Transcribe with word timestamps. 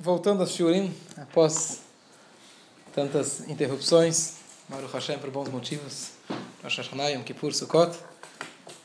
voltando 0.00 0.42
a 0.42 0.46
Shurim, 0.46 0.94
após 1.14 1.80
tantas 2.94 3.46
interrupções, 3.48 4.36
Baruch 4.66 4.90
Hashem 4.94 5.18
por 5.18 5.30
bons 5.30 5.50
motivos, 5.50 6.12
Rosh 6.62 6.78
Hashanah, 6.78 7.10
Yom 7.10 7.22
Kippur, 7.22 7.52
Sukkot, 7.52 7.94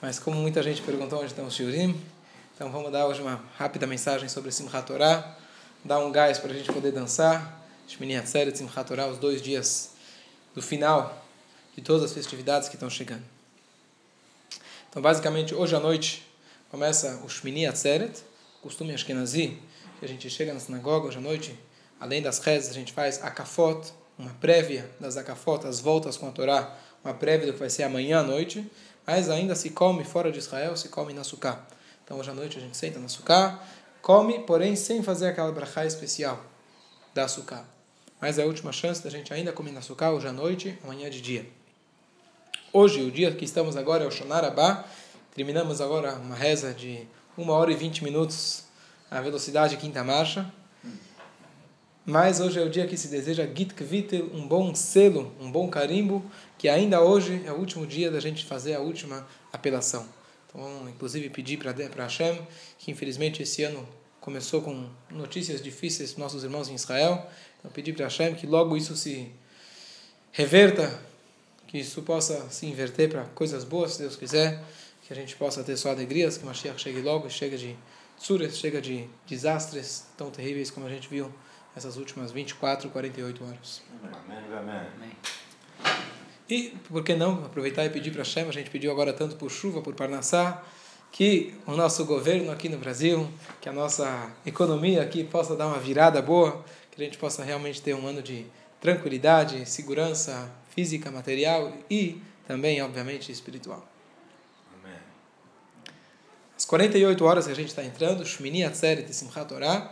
mas 0.01 0.19
como 0.19 0.35
muita 0.41 0.61
gente 0.61 0.81
perguntou 0.81 1.19
onde 1.19 1.27
estão 1.27 1.47
os 1.47 1.55
Shurim, 1.55 1.99
então 2.53 2.69
vamos 2.69 2.91
dar 2.91 3.07
hoje 3.07 3.21
uma 3.21 3.41
rápida 3.57 3.87
mensagem 3.87 4.27
sobre 4.27 4.51
Simchat 4.51 4.85
Torah, 4.85 5.37
dar 5.85 5.99
um 5.99 6.11
gás 6.11 6.37
para 6.37 6.51
a 6.51 6.53
gente 6.53 6.71
poder 6.71 6.91
dançar, 6.91 7.65
Shmini 7.87 8.17
Atzeret, 8.17 8.57
Simchat 8.57 8.85
Torah, 8.85 9.07
os 9.07 9.17
dois 9.17 9.41
dias 9.41 9.91
do 10.53 10.61
final 10.61 11.25
de 11.77 11.81
todas 11.81 12.03
as 12.03 12.11
festividades 12.11 12.67
que 12.67 12.75
estão 12.75 12.89
chegando. 12.89 13.23
Então, 14.89 15.01
basicamente, 15.01 15.55
hoje 15.55 15.75
à 15.77 15.79
noite 15.79 16.27
começa 16.69 17.21
o 17.23 17.29
Shmini 17.29 17.65
Atzeret, 17.65 18.21
costume 18.61 18.93
Ashkenazi, 18.93 19.61
que 19.99 20.05
a 20.05 20.07
gente 20.07 20.29
chega 20.29 20.53
na 20.53 20.59
sinagoga 20.59 21.07
hoje 21.07 21.17
à 21.17 21.21
noite, 21.21 21.57
além 21.99 22.21
das 22.21 22.39
rezas, 22.39 22.71
a 22.71 22.73
gente 22.73 22.93
faz 22.93 23.23
akafot, 23.23 23.93
uma 24.17 24.31
prévia 24.35 24.89
das 24.99 25.17
akafot, 25.17 25.65
as 25.65 25.79
voltas 25.79 26.17
com 26.17 26.27
a 26.27 26.31
Torá, 26.31 26.77
uma 27.03 27.13
prévia 27.13 27.47
do 27.47 27.53
que 27.53 27.59
vai 27.59 27.69
ser 27.69 27.83
amanhã 27.83 28.19
à 28.19 28.23
noite, 28.23 28.69
mas 29.05 29.29
ainda 29.29 29.55
se 29.55 29.69
come 29.69 30.03
fora 30.03 30.31
de 30.31 30.39
Israel, 30.39 30.75
se 30.75 30.89
come 30.89 31.13
na 31.13 31.23
suká. 31.23 31.65
Então 32.03 32.17
hoje 32.19 32.29
à 32.29 32.33
noite 32.33 32.57
a 32.57 32.61
gente 32.61 32.75
senta 32.75 32.99
na 32.99 33.07
suká, 33.07 33.59
come, 34.01 34.39
porém 34.39 34.75
sem 34.75 35.01
fazer 35.01 35.27
aquela 35.27 35.51
brachá 35.51 35.85
especial 35.85 36.43
da 37.13 37.27
suká. 37.27 37.65
Mas 38.19 38.39
é 38.39 38.43
a 38.43 38.45
última 38.45 38.71
chance 38.71 39.03
da 39.03 39.09
gente 39.09 39.33
ainda 39.33 39.51
comer 39.51 39.71
na 39.71 39.81
suká 39.81 40.11
hoje 40.11 40.27
à 40.27 40.33
noite, 40.33 40.77
amanhã 40.83 41.09
de 41.09 41.21
dia. 41.21 41.45
Hoje, 42.73 43.01
o 43.01 43.09
dia 43.09 43.33
que 43.33 43.45
estamos 43.45 43.77
agora 43.77 44.03
é 44.03 44.07
o 44.07 44.11
Shonarabá. 44.11 44.83
Terminamos 45.33 45.79
agora 45.79 46.13
uma 46.15 46.35
reza 46.35 46.73
de 46.73 47.07
uma 47.37 47.53
hora 47.53 47.71
e 47.71 47.75
vinte 47.75 48.03
minutos 48.03 48.64
a 49.15 49.21
velocidade 49.21 49.77
quinta 49.77 50.03
marcha. 50.03 50.51
Mas 52.05 52.39
hoje 52.39 52.59
é 52.59 52.61
o 52.61 52.69
dia 52.69 52.85
que 52.85 52.97
se 52.97 53.07
deseja 53.07 53.47
Git 53.47 53.73
um 54.33 54.47
bom 54.47 54.75
selo, 54.75 55.33
um 55.39 55.49
bom 55.49 55.69
carimbo, 55.69 56.23
que 56.57 56.67
ainda 56.67 57.01
hoje 57.01 57.41
é 57.45 57.51
o 57.51 57.55
último 57.55 57.87
dia 57.87 58.11
da 58.11 58.19
gente 58.19 58.45
fazer 58.45 58.75
a 58.75 58.79
última 58.79 59.25
apelação. 59.51 60.05
Então, 60.47 60.87
inclusive, 60.89 61.29
pedir 61.29 61.57
para 61.57 61.71
Hashem, 62.03 62.39
que 62.77 62.91
infelizmente 62.91 63.41
esse 63.41 63.63
ano 63.63 63.87
começou 64.19 64.61
com 64.61 64.87
notícias 65.09 65.61
difíceis 65.61 66.13
para 66.13 66.23
nossos 66.25 66.43
irmãos 66.43 66.67
em 66.67 66.75
Israel. 66.75 67.25
Então, 67.59 67.71
pedir 67.71 67.93
para 67.93 68.05
Hashem 68.05 68.35
que 68.35 68.45
logo 68.45 68.75
isso 68.75 68.95
se 68.95 69.31
reverta, 70.31 71.01
que 71.67 71.79
isso 71.79 72.01
possa 72.01 72.49
se 72.49 72.67
inverter 72.67 73.09
para 73.09 73.23
coisas 73.27 73.63
boas, 73.63 73.93
se 73.93 73.99
Deus 73.99 74.15
quiser, 74.15 74.61
que 75.07 75.13
a 75.13 75.15
gente 75.15 75.35
possa 75.37 75.63
ter 75.63 75.77
só 75.77 75.89
alegrias, 75.89 76.37
que 76.37 76.45
Mashiach 76.45 76.79
chegue 76.79 77.01
logo, 77.01 77.29
chega 77.29 77.57
de 77.57 77.75
tsuras, 78.17 78.57
chega 78.57 78.81
de 78.81 79.07
desastres 79.27 80.07
tão 80.17 80.29
terríveis 80.31 80.71
como 80.71 80.85
a 80.85 80.89
gente 80.89 81.07
viu 81.07 81.31
essas 81.75 81.97
últimas 81.97 82.31
24, 82.31 82.89
48 82.89 83.43
horas. 83.43 83.81
Amém, 84.03 84.37
amém. 84.95 85.11
E 86.49 86.73
por 86.87 87.03
que 87.03 87.15
não 87.15 87.43
aproveitar 87.45 87.85
e 87.85 87.89
pedir 87.89 88.11
para 88.11 88.21
Hashem, 88.21 88.47
a 88.47 88.51
gente 88.51 88.69
pediu 88.69 88.91
agora 88.91 89.11
tanto 89.11 89.35
por 89.35 89.49
chuva, 89.49 89.81
por 89.81 89.95
Parnassá, 89.95 90.63
que 91.11 91.55
o 91.65 91.71
nosso 91.71 92.05
governo 92.05 92.51
aqui 92.51 92.69
no 92.69 92.77
Brasil, 92.77 93.27
que 93.59 93.67
a 93.67 93.73
nossa 93.73 94.31
economia 94.45 95.01
aqui 95.01 95.23
possa 95.23 95.55
dar 95.55 95.67
uma 95.67 95.79
virada 95.79 96.21
boa, 96.21 96.63
que 96.91 97.01
a 97.01 97.05
gente 97.05 97.17
possa 97.17 97.43
realmente 97.43 97.81
ter 97.81 97.95
um 97.95 98.05
ano 98.07 98.21
de 98.21 98.45
tranquilidade, 98.79 99.67
segurança 99.67 100.51
física, 100.69 101.09
material 101.09 101.73
e 101.89 102.21
também, 102.47 102.81
obviamente, 102.81 103.31
espiritual. 103.31 103.94
As 106.57 106.63
48 106.63 107.25
horas 107.25 107.45
que 107.45 107.51
a 107.51 107.55
gente 107.55 107.67
está 107.67 107.83
entrando, 107.83 108.25
Shmini 108.25 108.63
Atzeret 108.63 109.09
e 109.09 109.13
Simchat 109.13 109.47
Torah, 109.47 109.91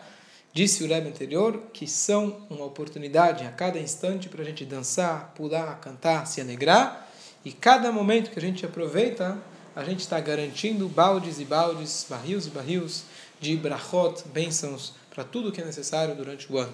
disse 0.53 0.83
o 0.83 0.87
Rebbe 0.87 1.09
anterior, 1.09 1.61
que 1.73 1.85
são 1.85 2.45
uma 2.49 2.63
oportunidade 2.63 3.43
a 3.43 3.51
cada 3.51 3.79
instante 3.79 4.29
para 4.29 4.43
a 4.43 4.45
gente 4.45 4.63
dançar, 4.63 5.33
pular, 5.35 5.79
cantar, 5.81 6.25
se 6.25 6.39
alegrar, 6.39 7.09
e 7.43 7.51
cada 7.51 7.91
momento 7.91 8.31
que 8.31 8.39
a 8.39 8.41
gente 8.41 8.65
aproveita, 8.65 9.37
a 9.75 9.83
gente 9.83 9.99
está 9.99 10.19
garantindo 10.19 10.87
baldes 10.87 11.39
e 11.39 11.43
baldes, 11.43 12.05
barris 12.07 12.45
e 12.45 12.49
barris 12.49 13.03
de 13.41 13.57
brachot, 13.57 14.23
bênçãos, 14.31 14.93
para 15.13 15.25
tudo 15.25 15.51
que 15.51 15.59
é 15.59 15.65
necessário 15.65 16.15
durante 16.15 16.51
o 16.51 16.57
ano. 16.57 16.73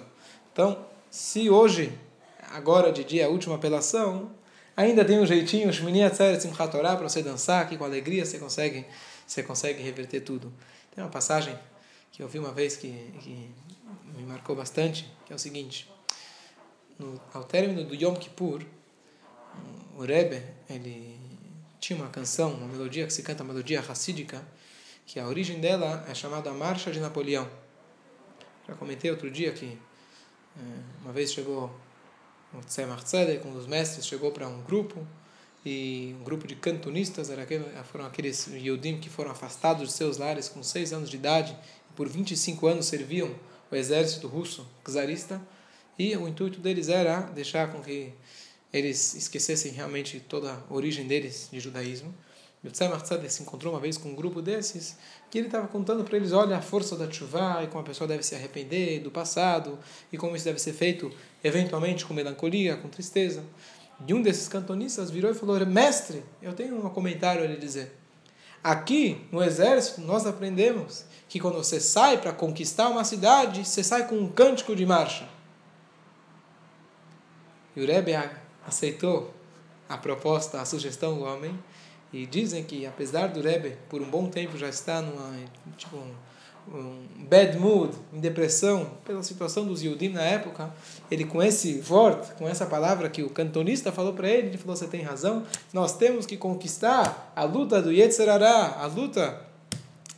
Então, 0.52 0.86
se 1.10 1.50
hoje, 1.50 1.92
agora 2.52 2.92
de 2.92 3.02
dia, 3.02 3.26
a 3.26 3.28
última 3.28 3.56
apelação, 3.56 4.30
ainda 4.76 5.04
tem 5.04 5.18
um 5.18 5.26
jeitinho, 5.26 5.72
Shmini 5.72 6.04
Atzeret 6.04 6.40
Simchat 6.40 6.70
Torah, 6.70 6.96
para 6.96 7.08
você 7.08 7.22
dançar, 7.22 7.68
que 7.68 7.76
com 7.76 7.84
alegria 7.84 8.24
você 8.24 8.38
consegue, 8.38 8.86
você 9.30 9.44
consegue 9.44 9.80
reverter 9.80 10.20
tudo. 10.22 10.52
Tem 10.92 11.02
uma 11.04 11.10
passagem 11.10 11.56
que 12.10 12.20
eu 12.20 12.28
vi 12.28 12.40
uma 12.40 12.52
vez 12.52 12.76
que, 12.76 12.90
que 13.20 13.48
me 14.16 14.24
marcou 14.24 14.56
bastante, 14.56 15.08
que 15.24 15.32
é 15.32 15.36
o 15.36 15.38
seguinte: 15.38 15.88
no, 16.98 17.20
ao 17.32 17.44
término 17.44 17.84
do 17.84 17.94
Yom 17.94 18.16
Kippur, 18.16 18.64
o 19.96 20.02
Rebbe 20.02 20.42
ele 20.68 21.16
tinha 21.78 21.96
uma 21.96 22.08
canção, 22.08 22.54
uma 22.54 22.66
melodia 22.66 23.06
que 23.06 23.12
se 23.12 23.22
canta, 23.22 23.44
uma 23.44 23.52
melodia 23.52 23.80
racídica, 23.80 24.44
que 25.06 25.20
a 25.20 25.26
origem 25.28 25.60
dela 25.60 26.04
é 26.08 26.14
chamada 26.14 26.52
Marcha 26.52 26.90
de 26.90 26.98
Napoleão. 26.98 27.48
Já 28.66 28.74
comentei 28.74 29.12
outro 29.12 29.30
dia 29.30 29.52
que 29.52 29.78
uma 31.02 31.12
vez 31.12 31.32
chegou 31.32 31.72
o 32.52 32.58
Tzemach 32.62 33.04
Tzedek, 33.04 33.46
um 33.46 33.52
dos 33.52 33.68
mestres, 33.68 34.04
chegou 34.04 34.32
para 34.32 34.48
um 34.48 34.60
grupo 34.62 35.06
e 35.64 36.14
um 36.20 36.24
grupo 36.24 36.46
de 36.46 36.54
cantonistas 36.56 37.28
era 37.30 37.42
aquele, 37.42 37.64
foram 37.84 38.06
aqueles 38.06 38.46
Yudim 38.46 38.98
que 38.98 39.10
foram 39.10 39.30
afastados 39.30 39.88
de 39.88 39.92
seus 39.92 40.16
lares 40.16 40.48
com 40.48 40.62
seis 40.62 40.92
anos 40.92 41.10
de 41.10 41.16
idade 41.16 41.56
e 41.90 41.92
por 41.94 42.08
25 42.08 42.66
anos 42.66 42.86
serviam 42.86 43.34
o 43.70 43.76
exército 43.76 44.26
russo 44.26 44.66
czarista 44.84 45.40
e 45.98 46.16
o 46.16 46.26
intuito 46.26 46.60
deles 46.60 46.88
era 46.88 47.20
deixar 47.20 47.70
com 47.70 47.80
que 47.80 48.12
eles 48.72 49.14
esquecessem 49.14 49.72
realmente 49.72 50.20
toda 50.20 50.52
a 50.52 50.72
origem 50.72 51.06
deles 51.06 51.48
de 51.52 51.60
judaísmo. 51.60 52.14
Tzemach 52.68 53.02
Tzedek 53.02 53.32
se 53.32 53.42
encontrou 53.42 53.72
uma 53.72 53.80
vez 53.80 53.96
com 53.96 54.10
um 54.10 54.14
grupo 54.14 54.42
desses 54.42 54.98
que 55.30 55.38
ele 55.38 55.46
estava 55.46 55.66
contando 55.66 56.04
para 56.04 56.16
eles, 56.16 56.32
olha 56.32 56.58
a 56.58 56.62
força 56.62 56.94
da 56.94 57.10
chuva 57.10 57.62
e 57.64 57.68
como 57.68 57.80
a 57.80 57.84
pessoa 57.84 58.06
deve 58.06 58.22
se 58.22 58.34
arrepender 58.34 59.00
do 59.00 59.10
passado 59.10 59.78
e 60.12 60.18
como 60.18 60.36
isso 60.36 60.44
deve 60.44 60.58
ser 60.58 60.74
feito 60.74 61.10
eventualmente 61.42 62.04
com 62.04 62.12
melancolia, 62.12 62.76
com 62.76 62.88
tristeza. 62.88 63.42
E 64.06 64.14
um 64.14 64.22
desses 64.22 64.48
cantonistas 64.48 65.10
virou 65.10 65.30
e 65.30 65.34
falou, 65.34 65.64
mestre, 65.66 66.22
eu 66.40 66.52
tenho 66.52 66.84
um 66.84 66.88
comentário 66.90 67.42
a 67.42 67.46
lhe 67.46 67.56
dizer. 67.56 67.98
Aqui, 68.62 69.26
no 69.32 69.42
exército, 69.42 70.00
nós 70.00 70.26
aprendemos 70.26 71.04
que 71.28 71.40
quando 71.40 71.54
você 71.54 71.80
sai 71.80 72.18
para 72.18 72.32
conquistar 72.32 72.88
uma 72.88 73.04
cidade, 73.04 73.64
você 73.64 73.82
sai 73.82 74.06
com 74.06 74.16
um 74.16 74.28
cântico 74.28 74.74
de 74.76 74.84
marcha. 74.84 75.28
E 77.74 77.80
o 77.80 77.86
Rebbe 77.86 78.12
aceitou 78.66 79.32
a 79.88 79.96
proposta, 79.96 80.60
a 80.60 80.64
sugestão 80.64 81.16
do 81.16 81.24
homem, 81.24 81.58
e 82.12 82.26
dizem 82.26 82.64
que, 82.64 82.84
apesar 82.84 83.28
do 83.28 83.40
Rebbe, 83.40 83.78
por 83.88 84.02
um 84.02 84.10
bom 84.10 84.28
tempo, 84.28 84.58
já 84.58 84.68
está 84.68 85.00
numa, 85.00 85.36
tipo, 85.76 86.04
um, 86.72 87.26
bad 87.28 87.58
mood, 87.58 87.94
em 88.12 88.20
depressão, 88.20 88.90
pela 89.04 89.22
situação 89.22 89.66
dos 89.66 89.82
Yudim 89.82 90.10
na 90.10 90.22
época, 90.22 90.72
ele 91.10 91.24
com 91.24 91.42
esse 91.42 91.82
word, 91.88 92.34
com 92.34 92.48
essa 92.48 92.66
palavra 92.66 93.08
que 93.08 93.22
o 93.22 93.30
cantonista 93.30 93.92
falou 93.92 94.12
para 94.12 94.28
ele, 94.28 94.48
ele 94.48 94.58
falou, 94.58 94.76
você 94.76 94.86
tem 94.86 95.02
razão, 95.02 95.44
nós 95.72 95.96
temos 95.96 96.26
que 96.26 96.36
conquistar 96.36 97.32
a 97.34 97.44
luta 97.44 97.80
do 97.80 97.92
Yetzerará, 97.92 98.76
a 98.80 98.86
luta 98.86 99.40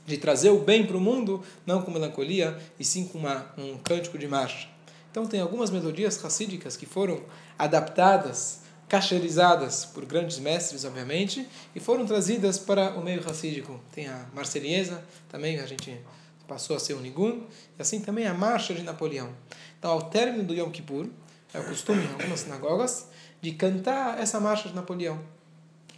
de 0.06 0.16
trazer 0.16 0.50
o 0.50 0.58
bem 0.58 0.86
para 0.86 0.96
o 0.96 1.00
mundo, 1.00 1.42
não 1.66 1.82
com 1.82 1.90
melancolia, 1.90 2.58
e 2.78 2.84
sim 2.84 3.06
com 3.06 3.18
uma, 3.18 3.46
um 3.56 3.78
cântico 3.78 4.18
de 4.18 4.26
marcha. 4.26 4.68
Então 5.10 5.26
tem 5.26 5.40
algumas 5.40 5.70
melodias 5.70 6.16
racídicas 6.16 6.76
que 6.76 6.86
foram 6.86 7.20
adaptadas 7.58 8.62
cacherizadas 8.88 9.86
por 9.86 10.04
grandes 10.04 10.38
mestres, 10.38 10.84
obviamente, 10.84 11.48
e 11.74 11.80
foram 11.80 12.04
trazidas 12.04 12.58
para 12.58 12.90
o 12.90 13.02
meio 13.02 13.22
racídico. 13.22 13.80
Tem 13.90 14.06
a 14.06 14.26
Marselhesa, 14.34 15.02
também 15.30 15.58
a 15.60 15.66
gente 15.66 15.98
passou 16.46 16.76
a 16.76 16.78
ser 16.78 16.94
o 16.94 17.00
Nigun, 17.00 17.42
e 17.78 17.82
assim 17.82 18.00
também 18.00 18.26
a 18.26 18.34
Marcha 18.34 18.74
de 18.74 18.82
Napoleão. 18.82 19.34
Então, 19.78 19.90
ao 19.90 20.02
término 20.02 20.44
do 20.44 20.54
Yom 20.54 20.70
Kippur, 20.70 21.08
é 21.52 21.60
o 21.60 21.64
costume 21.64 22.02
em 22.04 22.12
algumas 22.12 22.40
sinagogas 22.40 23.08
de 23.40 23.52
cantar 23.52 24.20
essa 24.20 24.38
Marcha 24.40 24.68
de 24.68 24.74
Napoleão. 24.74 25.20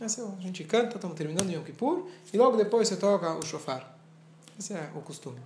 Essa 0.01 0.25
a 0.25 0.41
gente 0.41 0.65
canta, 0.65 0.97
estamos 0.97 1.17
terminando 1.17 1.49
o 1.49 1.53
Yom 1.53 1.63
Kippur, 1.63 2.09
e 2.33 2.37
logo 2.37 2.57
depois 2.57 2.89
você 2.89 2.97
toca 2.97 3.35
o 3.35 3.43
shofar. 3.43 3.97
Esse 4.59 4.73
é 4.73 4.91
o 4.95 5.01
costume. 5.01 5.41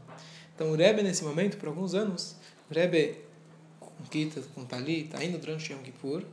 Então, 0.55 0.71
o 0.71 0.75
Rebbe, 0.75 1.03
nesse 1.03 1.25
momento, 1.25 1.57
por 1.57 1.69
alguns 1.69 1.95
anos, 1.95 2.37
o 2.71 2.75
Rebbe 2.75 3.19
com 3.79 4.05
Kita, 4.11 4.41
com 4.55 4.65
Tali, 4.65 5.05
está 5.05 5.23
indo 5.23 5.39
durante 5.39 5.73
Yom 5.73 5.83
Kippur, 5.83 6.25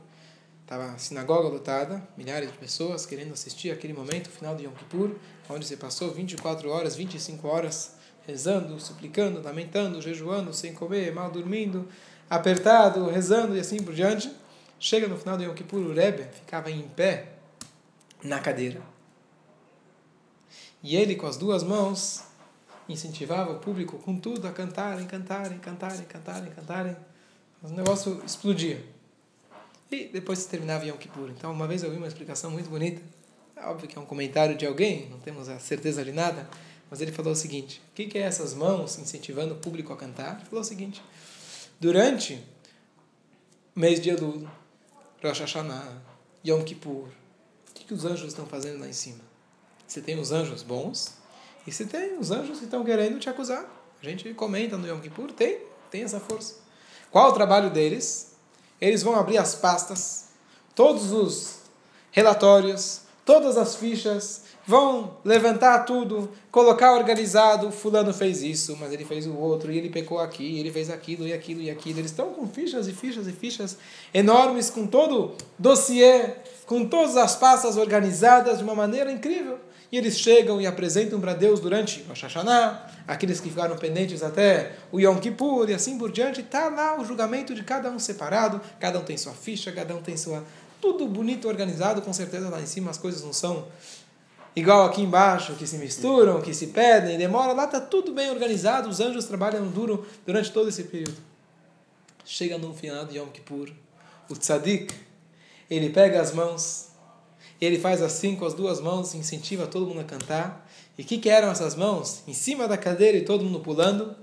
Estava 0.66 0.86
a 0.86 0.98
sinagoga 0.98 1.46
lotada, 1.48 2.02
milhares 2.16 2.50
de 2.50 2.58
pessoas 2.58 3.06
querendo 3.06 3.32
assistir 3.32 3.70
aquele 3.70 3.92
momento, 3.92 4.28
final 4.28 4.56
de 4.56 4.64
Yom 4.64 4.72
Kippur, 4.72 5.14
onde 5.48 5.64
você 5.64 5.76
passou 5.76 6.12
24 6.12 6.68
horas, 6.68 6.96
25 6.96 7.46
horas 7.46 7.94
rezando, 8.26 8.78
suplicando, 8.80 9.40
lamentando, 9.40 10.02
jejuando, 10.02 10.52
sem 10.52 10.74
comer, 10.74 11.14
mal 11.14 11.30
dormindo, 11.30 11.88
apertado, 12.28 13.08
rezando 13.08 13.56
e 13.56 13.60
assim 13.60 13.82
por 13.82 13.94
diante. 13.94 14.30
Chega 14.78 15.06
no 15.06 15.16
final 15.16 15.38
de 15.38 15.44
Yom 15.44 15.54
Kippur, 15.54 15.80
o 15.80 15.94
Rebbe 15.94 16.24
ficava 16.24 16.70
em 16.70 16.82
pé 16.88 17.28
na 18.22 18.40
cadeira. 18.40 18.80
E 20.82 20.96
ele, 20.96 21.14
com 21.16 21.26
as 21.26 21.36
duas 21.36 21.62
mãos, 21.62 22.24
incentivava 22.88 23.52
o 23.52 23.58
público 23.58 23.98
com 23.98 24.18
tudo 24.18 24.46
a 24.46 24.52
cantarem, 24.52 25.06
cantarem, 25.06 25.58
cantarem, 25.58 26.04
cantarem, 26.04 26.52
cantarem. 26.52 26.96
O 27.62 27.68
negócio 27.68 28.22
explodia. 28.24 28.84
E 29.90 30.08
depois 30.08 30.40
se 30.40 30.48
terminava 30.48 30.84
Yom 30.84 30.96
Kippur. 30.96 31.30
Então, 31.30 31.52
uma 31.52 31.66
vez 31.66 31.82
eu 31.82 31.90
vi 31.90 31.96
uma 31.96 32.06
explicação 32.08 32.50
muito 32.50 32.68
bonita. 32.68 33.00
É 33.56 33.66
óbvio 33.66 33.88
que 33.88 33.96
é 33.96 34.00
um 34.00 34.04
comentário 34.04 34.56
de 34.56 34.66
alguém, 34.66 35.08
não 35.08 35.18
temos 35.18 35.48
a 35.48 35.58
certeza 35.58 36.04
de 36.04 36.12
nada, 36.12 36.46
mas 36.90 37.00
ele 37.00 37.12
falou 37.12 37.32
o 37.32 37.36
seguinte: 37.36 37.82
o 37.90 37.94
que, 37.94 38.06
que 38.06 38.18
é 38.18 38.22
essas 38.22 38.54
mãos 38.54 38.98
incentivando 38.98 39.54
o 39.54 39.58
público 39.58 39.92
a 39.92 39.96
cantar? 39.96 40.36
Ele 40.36 40.46
falou 40.46 40.60
o 40.60 40.64
seguinte: 40.64 41.02
durante 41.80 42.42
mês 43.74 44.00
de 44.00 44.10
Elul, 44.10 44.48
Rosh 45.22 45.40
Hashanah, 45.40 46.02
Yom 46.46 46.62
Kippur, 46.62 47.08
o 47.08 47.74
que, 47.74 47.84
que 47.84 47.94
os 47.94 48.04
anjos 48.04 48.28
estão 48.28 48.46
fazendo 48.46 48.80
lá 48.80 48.88
em 48.88 48.92
cima? 48.92 49.20
Você 49.86 50.00
tem 50.00 50.18
os 50.18 50.32
anjos 50.32 50.62
bons 50.62 51.14
e 51.66 51.72
você 51.72 51.84
tem 51.84 52.18
os 52.18 52.30
anjos 52.30 52.58
que 52.58 52.64
estão 52.64 52.84
querendo 52.84 53.18
te 53.18 53.28
acusar. 53.28 53.64
A 54.00 54.04
gente 54.04 54.32
comenta 54.34 54.76
no 54.76 54.86
Yom 54.86 55.00
Kippur, 55.00 55.32
tem, 55.32 55.60
tem 55.90 56.02
essa 56.02 56.20
força. 56.20 56.56
Qual 57.10 57.30
o 57.30 57.32
trabalho 57.32 57.70
deles? 57.70 58.34
Eles 58.80 59.02
vão 59.02 59.14
abrir 59.14 59.38
as 59.38 59.54
pastas, 59.54 60.26
todos 60.74 61.12
os 61.12 61.60
relatórios, 62.10 63.02
todas 63.26 63.58
as 63.58 63.74
fichas, 63.74 64.44
vão 64.64 65.18
levantar 65.24 65.80
tudo, 65.80 66.30
colocar 66.50 66.92
organizado, 66.94 67.72
fulano 67.72 68.14
fez 68.14 68.40
isso, 68.40 68.76
mas 68.80 68.92
ele 68.92 69.04
fez 69.04 69.26
o 69.26 69.36
outro, 69.36 69.70
e 69.72 69.76
ele 69.76 69.90
pecou 69.90 70.20
aqui, 70.20 70.60
ele 70.60 70.70
fez 70.70 70.88
aquilo, 70.88 71.26
e 71.26 71.32
aquilo, 71.32 71.60
e 71.60 71.68
aquilo. 71.68 71.98
Eles 71.98 72.12
estão 72.12 72.32
com 72.32 72.46
fichas 72.46 72.86
e 72.86 72.92
fichas 72.92 73.26
e 73.26 73.32
fichas 73.32 73.76
enormes, 74.14 74.70
com 74.70 74.86
todo 74.86 75.34
dossiê, 75.58 76.36
com 76.66 76.86
todas 76.86 77.16
as 77.16 77.34
pastas 77.34 77.76
organizadas 77.76 78.58
de 78.58 78.64
uma 78.64 78.76
maneira 78.76 79.10
incrível. 79.10 79.58
E 79.90 79.96
eles 79.96 80.18
chegam 80.18 80.60
e 80.60 80.66
apresentam 80.66 81.20
para 81.20 81.34
Deus 81.34 81.60
durante 81.60 82.04
o 82.08 82.12
Hashanah, 82.12 82.90
aqueles 83.06 83.40
que 83.40 83.48
ficaram 83.48 83.76
pendentes 83.76 84.22
até 84.22 84.72
o 84.90 85.00
Yom 85.00 85.16
Kippur 85.18 85.68
e 85.70 85.74
assim 85.74 85.96
por 85.96 86.10
diante. 86.10 86.40
Está 86.40 86.68
lá 86.68 87.00
o 87.00 87.04
julgamento 87.04 87.54
de 87.54 87.62
cada 87.62 87.88
um 87.90 87.98
separado, 87.98 88.60
cada 88.80 88.98
um 88.98 89.02
tem 89.02 89.16
sua 89.16 89.32
ficha, 89.32 89.70
cada 89.70 89.94
um 89.94 90.02
tem 90.02 90.16
sua. 90.16 90.44
Tudo 90.80 91.06
bonito, 91.06 91.48
organizado, 91.48 92.02
com 92.02 92.12
certeza 92.12 92.48
lá 92.48 92.60
em 92.60 92.66
cima 92.66 92.90
as 92.90 92.98
coisas 92.98 93.22
não 93.22 93.32
são 93.32 93.66
igual 94.54 94.84
aqui 94.86 95.02
embaixo, 95.02 95.54
que 95.54 95.66
se 95.66 95.78
misturam, 95.78 96.40
que 96.40 96.54
se 96.54 96.68
pedem, 96.68 97.18
demora. 97.18 97.52
Lá 97.52 97.64
está 97.64 97.80
tudo 97.80 98.12
bem 98.12 98.30
organizado, 98.30 98.88
os 98.88 99.00
anjos 99.00 99.24
trabalham 99.24 99.66
duro 99.68 100.06
durante 100.24 100.52
todo 100.52 100.68
esse 100.68 100.84
período. 100.84 101.16
Chega 102.24 102.58
no 102.58 102.74
final 102.74 103.04
de 103.04 103.18
Yom 103.18 103.28
Kippur, 103.28 103.70
o 104.28 104.34
tzadik, 104.34 104.92
ele 105.70 105.90
pega 105.90 106.20
as 106.20 106.32
mãos 106.32 106.86
ele 107.60 107.78
faz 107.78 108.02
assim 108.02 108.36
com 108.36 108.44
as 108.44 108.54
duas 108.54 108.80
mãos, 108.80 109.14
incentiva 109.14 109.66
todo 109.66 109.86
mundo 109.86 110.00
a 110.00 110.04
cantar. 110.04 110.68
E 110.98 111.02
o 111.02 111.04
que, 111.04 111.18
que 111.18 111.28
eram 111.28 111.50
essas 111.50 111.74
mãos? 111.74 112.22
Em 112.26 112.34
cima 112.34 112.68
da 112.68 112.76
cadeira 112.76 113.16
e 113.16 113.24
todo 113.24 113.44
mundo 113.44 113.60
pulando. 113.60 114.14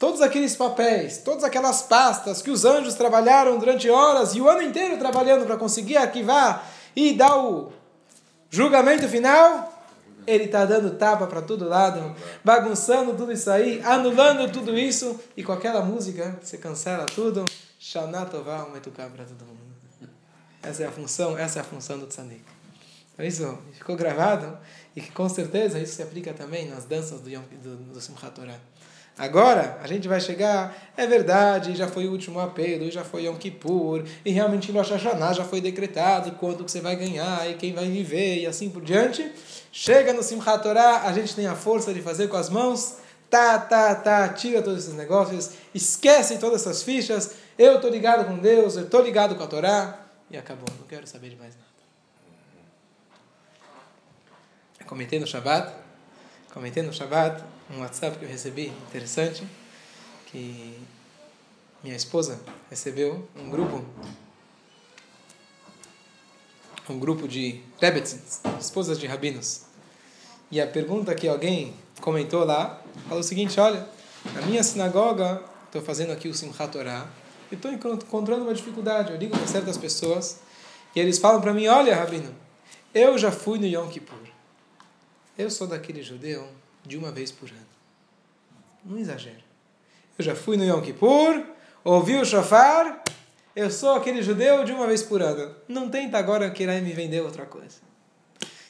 Todos 0.00 0.22
aqueles 0.22 0.56
papéis, 0.56 1.18
todas 1.18 1.44
aquelas 1.44 1.82
pastas 1.82 2.40
que 2.40 2.50
os 2.50 2.64
anjos 2.64 2.94
trabalharam 2.94 3.58
durante 3.58 3.90
horas 3.90 4.34
e 4.34 4.40
o 4.40 4.48
ano 4.48 4.62
inteiro 4.62 4.96
trabalhando 4.96 5.44
para 5.44 5.58
conseguir 5.58 5.98
arquivar 5.98 6.66
e 6.96 7.12
dar 7.12 7.36
o 7.36 7.70
julgamento 8.48 9.06
final, 9.06 9.84
ele 10.26 10.44
está 10.44 10.64
dando 10.64 10.96
tapa 10.96 11.26
para 11.26 11.42
todo 11.42 11.68
lado, 11.68 12.16
bagunçando 12.42 13.12
tudo 13.12 13.30
isso 13.30 13.50
aí, 13.50 13.82
anulando 13.84 14.50
tudo 14.50 14.74
isso, 14.74 15.20
e 15.36 15.44
com 15.44 15.52
aquela 15.52 15.82
música 15.82 16.34
você 16.42 16.56
cancela 16.56 17.04
tudo. 17.04 17.44
Shana 17.78 18.24
Tová, 18.24 18.64
um 18.64 18.70
para 18.70 19.24
todo 19.26 19.44
mundo. 19.44 19.60
Essa 20.62 20.84
é 20.84 20.86
a 20.86 20.90
função, 20.90 21.36
essa 21.36 21.58
é 21.58 21.60
a 21.60 21.64
função 21.64 21.98
do 21.98 22.06
tzadik. 22.06 22.40
Então 23.12 23.26
isso 23.26 23.58
ficou 23.74 23.96
gravado 23.96 24.56
e 24.96 25.02
que 25.02 25.12
com 25.12 25.28
certeza 25.28 25.78
isso 25.78 25.96
se 25.96 26.02
aplica 26.02 26.32
também 26.32 26.70
nas 26.70 26.86
danças 26.86 27.20
do, 27.20 27.28
Yom, 27.28 27.42
do, 27.62 27.76
do 27.92 28.00
Simchat 28.00 28.32
Torah. 28.32 28.58
Agora, 29.20 29.78
a 29.82 29.86
gente 29.86 30.08
vai 30.08 30.18
chegar, 30.18 30.74
é 30.96 31.06
verdade, 31.06 31.76
já 31.76 31.86
foi 31.86 32.06
o 32.06 32.10
último 32.10 32.40
apelo, 32.40 32.90
já 32.90 33.04
foi 33.04 33.24
Yom 33.24 33.36
Kippur, 33.36 34.02
e 34.24 34.30
realmente 34.30 34.72
Rosh 34.72 34.92
Hashanah 34.92 35.34
já 35.34 35.44
foi 35.44 35.60
decretado, 35.60 36.32
quanto 36.36 36.64
que 36.64 36.70
você 36.70 36.80
vai 36.80 36.96
ganhar, 36.96 37.46
e 37.50 37.52
quem 37.52 37.74
vai 37.74 37.84
viver, 37.84 38.38
e 38.38 38.46
assim 38.46 38.70
por 38.70 38.82
diante. 38.82 39.30
Chega 39.70 40.14
no 40.14 40.22
Simchat 40.22 40.62
Torah, 40.62 41.02
a 41.02 41.12
gente 41.12 41.36
tem 41.36 41.46
a 41.46 41.54
força 41.54 41.92
de 41.92 42.00
fazer 42.00 42.28
com 42.28 42.36
as 42.38 42.48
mãos, 42.48 42.96
tá, 43.28 43.58
tá, 43.58 43.94
tá, 43.94 44.26
tira 44.30 44.62
todos 44.62 44.84
esses 44.84 44.94
negócios, 44.94 45.50
esquece 45.74 46.38
todas 46.38 46.62
essas 46.62 46.82
fichas, 46.82 47.32
eu 47.58 47.74
estou 47.76 47.90
ligado 47.90 48.24
com 48.24 48.38
Deus, 48.38 48.76
eu 48.76 48.84
estou 48.84 49.02
ligado 49.02 49.34
com 49.34 49.44
a 49.44 49.46
Torá, 49.46 50.00
e 50.30 50.38
acabou, 50.38 50.64
não 50.80 50.86
quero 50.86 51.06
saber 51.06 51.28
de 51.28 51.36
mais 51.36 51.54
nada. 51.54 51.70
comentei 54.86 55.20
no 55.20 55.26
Shabbat, 55.26 55.72
comentei 56.52 56.82
no 56.82 56.92
Shabbat 56.92 57.42
um 57.70 57.80
WhatsApp 57.80 58.18
que 58.18 58.24
eu 58.24 58.28
recebi 58.28 58.66
interessante, 58.88 59.46
que 60.26 60.76
minha 61.82 61.96
esposa 61.96 62.40
recebeu 62.68 63.28
um 63.36 63.48
grupo, 63.48 63.84
um 66.88 66.98
grupo 66.98 67.28
de 67.28 67.60
Rebetzins, 67.80 68.40
esposas 68.60 68.98
de 68.98 69.06
rabinos. 69.06 69.62
E 70.50 70.60
a 70.60 70.66
pergunta 70.66 71.14
que 71.14 71.28
alguém 71.28 71.74
comentou 72.00 72.44
lá, 72.44 72.82
falou 73.04 73.20
o 73.20 73.24
seguinte, 73.24 73.60
olha, 73.60 73.88
na 74.34 74.42
minha 74.42 74.62
sinagoga, 74.62 75.42
estou 75.66 75.80
fazendo 75.80 76.12
aqui 76.12 76.28
o 76.28 76.34
Simchat 76.34 76.72
Torah, 76.72 77.08
e 77.50 77.54
estou 77.54 77.72
encontrando 77.72 78.42
uma 78.42 78.54
dificuldade. 78.54 79.12
Eu 79.12 79.18
ligo 79.18 79.36
para 79.36 79.46
certas 79.46 79.76
pessoas 79.76 80.40
e 80.94 81.00
eles 81.00 81.18
falam 81.18 81.40
para 81.40 81.52
mim, 81.52 81.66
olha, 81.66 81.94
Rabino, 81.94 82.34
eu 82.92 83.16
já 83.16 83.30
fui 83.30 83.58
no 83.58 83.66
Yom 83.66 83.88
Kippur. 83.88 84.39
Eu 85.36 85.50
sou 85.50 85.66
daquele 85.66 86.02
judeu 86.02 86.48
de 86.84 86.96
uma 86.96 87.10
vez 87.10 87.30
por 87.30 87.48
ano. 87.48 87.58
Não 88.84 88.98
exagero. 88.98 89.42
Eu 90.18 90.24
já 90.24 90.34
fui 90.34 90.56
no 90.56 90.64
Yom 90.64 90.80
Kippur, 90.80 91.44
ouvi 91.84 92.16
o 92.16 92.24
shofar, 92.24 93.02
eu 93.54 93.70
sou 93.70 93.94
aquele 93.94 94.22
judeu 94.22 94.64
de 94.64 94.72
uma 94.72 94.86
vez 94.86 95.02
por 95.02 95.22
ano. 95.22 95.54
Não 95.66 95.88
tenta 95.88 96.18
agora 96.18 96.50
querer 96.50 96.80
me 96.82 96.92
vender 96.92 97.20
outra 97.20 97.46
coisa. 97.46 97.78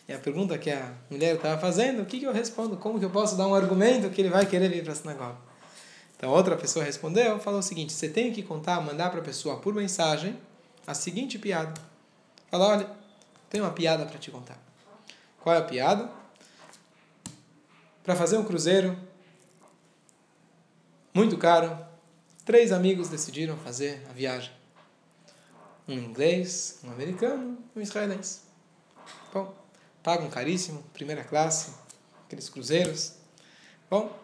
E 0.08 0.12
a 0.12 0.18
pergunta 0.18 0.58
que 0.58 0.70
a 0.70 0.92
mulher 1.08 1.36
estava 1.36 1.60
fazendo, 1.60 2.02
o 2.02 2.06
que, 2.06 2.18
que 2.18 2.26
eu 2.26 2.32
respondo? 2.32 2.76
Como 2.76 2.98
que 2.98 3.04
eu 3.04 3.10
posso 3.10 3.36
dar 3.36 3.46
um 3.46 3.54
argumento 3.54 4.10
que 4.10 4.20
ele 4.20 4.30
vai 4.30 4.46
querer 4.46 4.68
vir 4.68 4.82
para 4.82 4.92
a 4.92 4.96
sinagoga? 4.96 5.38
Então 6.16 6.30
outra 6.30 6.56
pessoa 6.56 6.84
respondeu, 6.84 7.38
falou 7.38 7.60
o 7.60 7.62
seguinte, 7.62 7.92
você 7.92 8.08
tem 8.08 8.32
que 8.32 8.42
contar, 8.42 8.80
mandar 8.80 9.10
para 9.10 9.20
a 9.20 9.24
pessoa 9.24 9.58
por 9.58 9.72
mensagem 9.72 10.36
a 10.86 10.94
seguinte 10.94 11.38
piada. 11.38 11.80
Fala, 12.50 12.68
olha, 12.68 12.90
tenho 13.48 13.64
uma 13.64 13.72
piada 13.72 14.04
para 14.04 14.18
te 14.18 14.30
contar. 14.30 14.58
Qual 15.40 15.54
é 15.54 15.58
a 15.58 15.62
piada? 15.62 16.10
Para 18.02 18.16
fazer 18.16 18.36
um 18.36 18.44
cruzeiro 18.44 18.96
muito 21.14 21.36
caro. 21.36 21.78
Três 22.44 22.72
amigos 22.72 23.08
decidiram 23.08 23.56
fazer 23.56 24.02
a 24.08 24.12
viagem. 24.12 24.52
Um 25.86 25.94
inglês, 25.94 26.80
um 26.84 26.90
americano 26.90 27.58
um 27.74 27.80
israelense. 27.80 28.40
Bom, 29.32 29.54
pagam 30.02 30.28
caríssimo, 30.30 30.82
primeira 30.92 31.24
classe, 31.24 31.72
aqueles 32.26 32.48
cruzeiros. 32.48 33.14
Bom, 33.90 34.16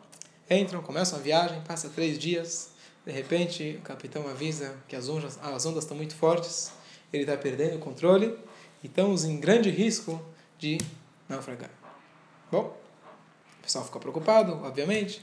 entram, 0.49 0.83
começam 0.83 1.19
a 1.19 1.23
viagem, 1.23 1.61
passa 1.63 1.89
três 1.89 2.19
dias. 2.19 2.71
De 3.05 3.13
repente, 3.13 3.79
o 3.79 3.83
capitão 3.83 4.29
avisa 4.29 4.77
que 4.89 4.97
as 4.97 5.09
ondas, 5.09 5.39
as 5.43 5.67
ondas 5.67 5.85
estão 5.85 5.97
muito 5.97 6.15
fortes, 6.15 6.73
ele 7.13 7.23
está 7.23 7.37
perdendo 7.37 7.77
o 7.77 7.79
controle 7.79 8.37
e 8.83 8.87
estamos 8.87 9.25
em 9.25 9.39
grande 9.39 9.71
risco 9.71 10.21
de 10.59 10.79
naufragar. 11.29 11.71
Bom, 12.51 12.77
pessoal 13.67 13.85
fica 13.85 13.99
preocupado, 13.99 14.61
obviamente. 14.65 15.21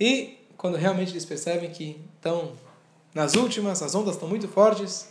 E 0.00 0.38
quando 0.56 0.76
realmente 0.76 1.12
eles 1.12 1.24
percebem 1.24 1.70
que 1.70 2.00
estão 2.16 2.52
nas 3.14 3.34
últimas, 3.34 3.82
as 3.82 3.94
ondas 3.94 4.14
estão 4.14 4.28
muito 4.28 4.48
fortes, 4.48 5.08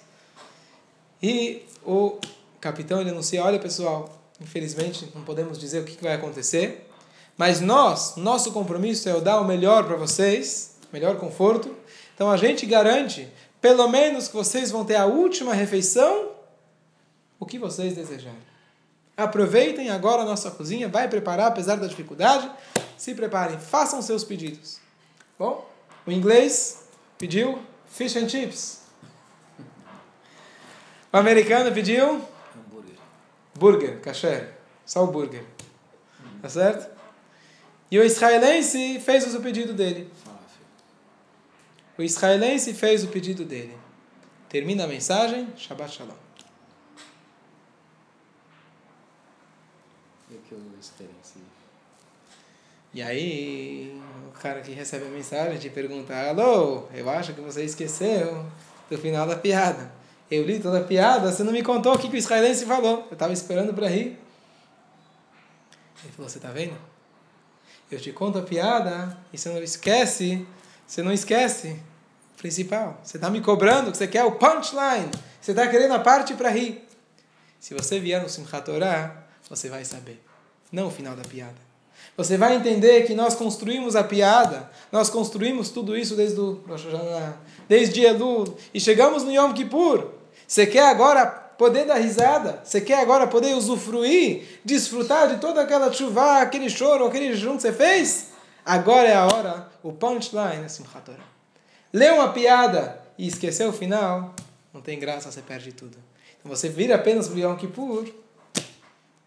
e 1.22 1.64
o 1.86 2.18
capitão 2.60 3.00
ele 3.00 3.12
anuncia: 3.12 3.44
olha 3.44 3.60
pessoal, 3.60 4.10
infelizmente 4.42 5.10
não 5.14 5.24
podemos 5.24 5.58
dizer 5.58 5.82
o 5.82 5.86
que 5.86 6.04
vai 6.04 6.14
acontecer, 6.14 6.90
mas 7.38 7.62
nós, 7.62 8.16
nosso 8.18 8.52
compromisso 8.52 9.08
é 9.08 9.16
o 9.16 9.22
dar 9.22 9.40
o 9.40 9.46
melhor 9.46 9.86
para 9.86 9.96
vocês, 9.96 10.76
melhor 10.92 11.18
conforto. 11.18 11.76
Então 12.16 12.32
a 12.32 12.38
gente 12.38 12.66
garante, 12.66 13.32
pelo 13.62 13.88
menos, 13.88 14.28
que 14.28 14.36
vocês 14.36 14.72
vão 14.72 14.84
ter 14.84 14.96
a 14.96 15.06
última 15.06 15.54
refeição, 15.54 16.32
o 17.40 17.46
que 17.46 17.60
vocês 17.60 17.96
desejarem. 17.96 18.57
Aproveitem 19.18 19.90
agora 19.90 20.22
a 20.22 20.26
nossa 20.26 20.52
cozinha, 20.52 20.88
vai 20.88 21.08
preparar 21.08 21.48
apesar 21.48 21.78
da 21.78 21.88
dificuldade. 21.88 22.52
Se 22.96 23.16
preparem, 23.16 23.58
façam 23.58 24.00
seus 24.00 24.24
pedidos. 24.24 24.80
Bom, 25.40 25.68
o 26.06 26.12
inglês 26.12 26.88
pediu 27.18 27.60
fish 27.88 28.16
and 28.16 28.30
chips. 28.30 28.84
O 31.12 31.18
americano 31.18 31.74
pediu 31.74 32.22
hambúrguer. 32.56 32.96
Burger, 33.56 34.02
kasher, 34.02 34.54
só 34.86 35.04
o 35.04 35.08
burger. 35.08 35.44
Tá 36.40 36.50
certo? 36.50 36.96
E 37.90 37.98
o 37.98 38.04
israelense 38.04 39.00
fez 39.00 39.34
o 39.34 39.42
pedido 39.42 39.74
dele. 39.74 40.12
O 41.98 42.04
israelense 42.04 42.72
fez 42.74 43.04
o 43.04 43.08
pedido 43.08 43.44
dele. 43.44 43.76
Termina 44.48 44.84
a 44.84 44.88
mensagem, 44.88 45.52
Shabbat 45.58 45.96
Shalom. 45.96 46.27
Que 50.48 50.54
eu 50.54 50.60
experiência. 50.80 51.42
E 52.94 53.02
aí, 53.02 54.02
o 54.28 54.32
cara 54.40 54.62
que 54.62 54.72
recebe 54.72 55.06
a 55.06 55.10
mensagem 55.10 55.58
te 55.58 55.70
pergunta: 55.70 56.16
Alô, 56.16 56.86
eu 56.94 57.10
acho 57.10 57.34
que 57.34 57.42
você 57.42 57.64
esqueceu 57.64 58.46
do 58.90 58.98
final 58.98 59.28
da 59.28 59.36
piada. 59.36 59.92
Eu 60.30 60.44
li 60.44 60.60
toda 60.60 60.80
a 60.80 60.84
piada, 60.84 61.32
você 61.32 61.44
não 61.44 61.52
me 61.52 61.64
contou 61.64 61.94
o 61.94 62.00
que, 62.00 62.10
que 62.10 62.16
o 62.16 62.18
israelense 62.18 62.66
falou. 62.66 63.06
Eu 63.10 63.14
estava 63.14 63.34
esperando 63.34 63.74
para 63.74 63.88
rir. 63.88 64.18
Ele 66.04 66.14
falou: 66.16 66.30
Você 66.30 66.38
está 66.38 66.52
vendo? 66.52 66.78
Eu 67.90 68.00
te 68.00 68.12
conto 68.12 68.40
a 68.40 68.42
piada 68.42 69.18
e 69.32 69.38
você 69.38 69.50
não 69.50 69.62
esquece. 69.62 70.46
Você 70.86 71.02
não 71.04 71.12
esquece 71.12 71.80
o 72.34 72.38
principal. 72.38 73.00
Você 73.04 73.18
está 73.18 73.30
me 73.30 73.42
cobrando 73.42 73.92
que 73.92 73.98
você 73.98 74.08
quer 74.08 74.24
o 74.24 74.34
punchline. 74.34 75.12
Você 75.42 75.52
está 75.52 75.68
querendo 75.68 75.94
a 75.94 76.00
parte 76.00 76.34
para 76.34 76.50
rir. 76.50 76.86
Se 77.60 77.74
você 77.74 78.00
vier 78.00 78.22
no 78.22 78.30
Simchat 78.30 78.64
Torah, 78.64 79.24
você 79.50 79.70
vai 79.70 79.84
saber. 79.84 80.27
Não 80.72 80.88
o 80.88 80.92
final 80.92 81.16
da 81.16 81.24
piada. 81.24 81.68
Você 82.16 82.38
vai 82.38 82.56
entender 82.56 83.06
que 83.06 83.14
nós 83.14 83.36
construímos 83.36 83.96
a 83.96 84.04
piada, 84.04 84.70
nós 84.92 85.10
construímos 85.10 85.70
tudo 85.70 85.96
isso 85.96 86.16
desde 86.16 86.40
o 86.40 86.64
Rosh 86.68 86.86
Hashanah, 86.86 87.38
desde 87.70 88.02
Elul, 88.02 88.58
e 88.74 88.80
chegamos 88.80 89.24
no 89.24 89.32
Yom 89.32 89.54
Kippur. 89.54 90.12
Você 90.48 90.66
quer 90.66 90.90
agora 90.90 91.26
poder 91.26 91.86
dar 91.86 91.98
risada? 91.98 92.62
Você 92.64 92.82
quer 92.82 93.02
agora 93.02 93.28
poder 93.28 93.54
usufruir, 93.56 94.60
desfrutar 94.66 95.28
de 95.28 95.40
toda 95.40 95.62
aquela 95.62 95.92
chuva, 95.94 96.42
aquele 96.42 96.70
choro, 96.70 97.06
aquele 97.06 97.34
jejum 97.34 97.56
que 97.56 97.62
você 97.62 97.74
fez? 97.74 98.30
Agora 98.66 99.08
é 99.08 99.16
a 99.16 99.26
hora, 99.26 99.70
o 99.84 99.94
punchline 99.94 100.66
é 100.66 100.68
Simchat. 100.68 101.12
Lê 101.94 102.10
uma 102.10 102.34
piada 102.34 103.00
e 103.18 103.28
esquecer 103.28 103.68
o 103.68 103.74
final, 103.74 104.36
não 104.74 104.82
tem 104.82 105.00
graça, 105.00 105.32
você 105.32 105.42
perde 105.42 105.72
tudo. 105.72 105.98
Então 106.40 106.50
você 106.50 106.68
vira 106.68 106.96
apenas 106.96 107.30
o 107.30 107.38
Yom 107.38 107.56
Kippur, 107.56 108.08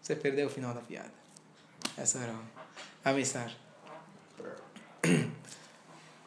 você 0.01 0.15
perdeu 0.15 0.47
o 0.47 0.49
final 0.49 0.73
da 0.73 0.81
piada. 0.81 1.20
Essa 2.01 2.17
era 2.17 2.33
a 3.05 3.13
mensagem. 3.13 3.55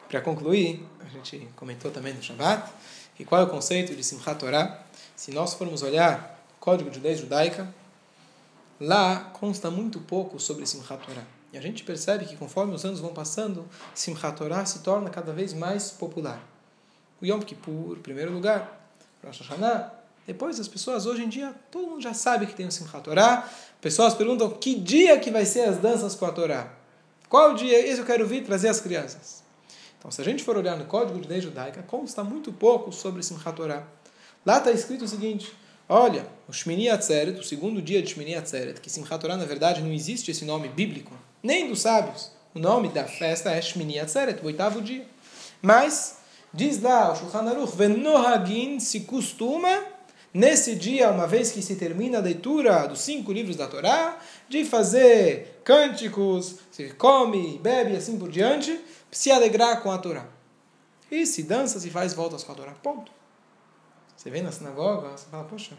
Para 0.09 0.21
concluir, 0.21 0.87
a 1.01 1.09
gente 1.09 1.49
comentou 1.57 1.91
também 1.91 2.15
no 2.15 2.23
Shabbat, 2.23 2.71
e 3.19 3.25
qual 3.25 3.41
é 3.41 3.45
o 3.45 3.49
conceito 3.49 3.93
de 3.93 4.05
Simchat 4.05 4.39
Torah? 4.39 4.85
Se 5.17 5.33
nós 5.33 5.55
formos 5.55 5.83
olhar 5.83 6.41
o 6.57 6.61
Código 6.61 6.91
de 6.91 7.01
Leis 7.01 7.19
Judaica, 7.19 7.75
lá 8.79 9.33
consta 9.33 9.69
muito 9.69 9.99
pouco 9.99 10.39
sobre 10.39 10.65
Simchat 10.65 11.05
Torah. 11.05 11.27
E 11.53 11.59
a 11.59 11.61
gente 11.61 11.83
percebe 11.83 12.25
que 12.25 12.37
conforme 12.37 12.73
os 12.73 12.85
anos 12.85 13.01
vão 13.01 13.13
passando, 13.13 13.69
Simchat 13.97 14.37
Torah 14.37 14.65
se 14.65 14.79
torna 14.79 15.11
cada 15.11 15.33
vez 15.33 15.53
mais 15.53 15.91
popular. 15.91 16.41
O 17.21 17.27
Yom 17.27 17.41
Kippur, 17.41 17.99
primeiro 17.99 18.33
lugar, 18.33 18.89
Rosh 19.25 19.41
Hashanah, 19.41 19.93
depois 20.27 20.59
as 20.59 20.69
pessoas, 20.69 21.05
hoje 21.05 21.23
em 21.23 21.29
dia, 21.29 21.55
todo 21.71 21.87
mundo 21.87 22.01
já 22.01 22.15
sabe 22.15 22.47
que 22.47 22.55
tem 22.55 22.67
o 22.67 22.73
Simchat 22.73 23.03
Torah. 23.03 23.49
Pessoas 23.81 24.15
perguntam 24.15 24.49
que 24.51 24.75
dia 24.75 25.19
que 25.19 25.31
vai 25.31 25.45
ser 25.45 25.69
as 25.69 25.77
danças 25.77 26.15
com 26.15 26.25
a 26.25 26.33
Torá. 26.33 26.73
Qual 27.29 27.55
dia? 27.55 27.79
Esse 27.79 28.01
eu 28.01 28.07
quero 28.07 28.27
vir 28.27 28.43
trazer 28.43 28.69
as 28.69 28.81
crianças. 28.81 29.43
Então, 29.99 30.11
se 30.11 30.21
a 30.21 30.25
gente 30.25 30.43
for 30.43 30.57
olhar 30.57 30.77
no 30.77 30.87
Código 30.87 31.21
de 31.21 31.29
Lei 31.29 31.41
Judaica, 31.41 31.83
consta 31.83 32.25
muito 32.25 32.53
pouco 32.53 32.91
sobre 32.91 33.23
Simchat 33.23 33.55
Torah. 33.55 33.87
Lá 34.47 34.59
está 34.59 34.71
escrito 34.71 35.05
o 35.05 35.09
seguinte, 35.09 35.53
olha, 35.89 36.27
o 36.49 36.53
Shmini 36.53 36.89
Atzeret, 36.89 37.39
o 37.39 37.43
segundo 37.43 37.83
dia 37.83 38.03
de 38.03 38.11
Shmini 38.11 38.35
Atzeret, 38.35 38.81
que 38.81 38.89
Simchat 38.89 39.21
Torah, 39.21 39.37
na 39.37 39.45
verdade, 39.45 39.83
não 39.83 39.93
existe 39.93 40.31
esse 40.31 40.45
nome 40.45 40.69
bíblico, 40.69 41.13
nem 41.43 41.69
dos 41.69 41.83
sábios. 41.83 42.31
O 42.55 42.59
nome 42.59 42.89
da 42.89 43.05
festa 43.05 43.51
é 43.51 43.61
Shmini 43.61 43.99
Atzeret, 43.99 44.41
o 44.43 44.47
oitavo 44.47 44.81
dia. 44.81 45.07
Mas, 45.61 46.19
diz 46.53 46.81
lá 46.81 47.13
o 47.13 47.17
Shulchan 47.17 47.51
Aruch, 47.51 48.81
se 48.81 49.01
costuma 49.01 49.94
nesse 50.35 50.75
dia, 50.75 51.11
uma 51.11 51.27
vez 51.27 51.53
que 51.53 51.63
se 51.63 51.77
termina 51.77 52.19
a 52.19 52.21
leitura 52.21 52.87
dos 52.89 53.01
cinco 53.01 53.33
livros 53.33 53.57
da 53.57 53.69
Torá, 53.69 54.19
de 54.49 54.65
fazer 54.65 55.61
cânticos, 55.65 56.57
se 56.73 56.91
come, 56.95 57.59
bebe 57.63 57.97
assim 57.97 58.19
por 58.19 58.31
diante, 58.31 58.79
se 59.11 59.31
alegrar 59.31 59.81
com 59.81 59.93
a 59.93 59.99
Torá. 59.99 60.27
E 61.11 61.25
se 61.25 61.45
dança, 61.45 61.79
se 61.79 61.89
faz 61.91 62.13
voltas 62.13 62.43
com 62.43 62.51
a 62.51 62.55
Torá. 62.57 62.73
Ponto. 62.73 63.13
Você 64.17 64.29
vem 64.29 64.43
na 64.43 64.51
sinagoga, 64.51 65.11
você 65.11 65.27
fala, 65.31 65.45
poxa, 65.45 65.77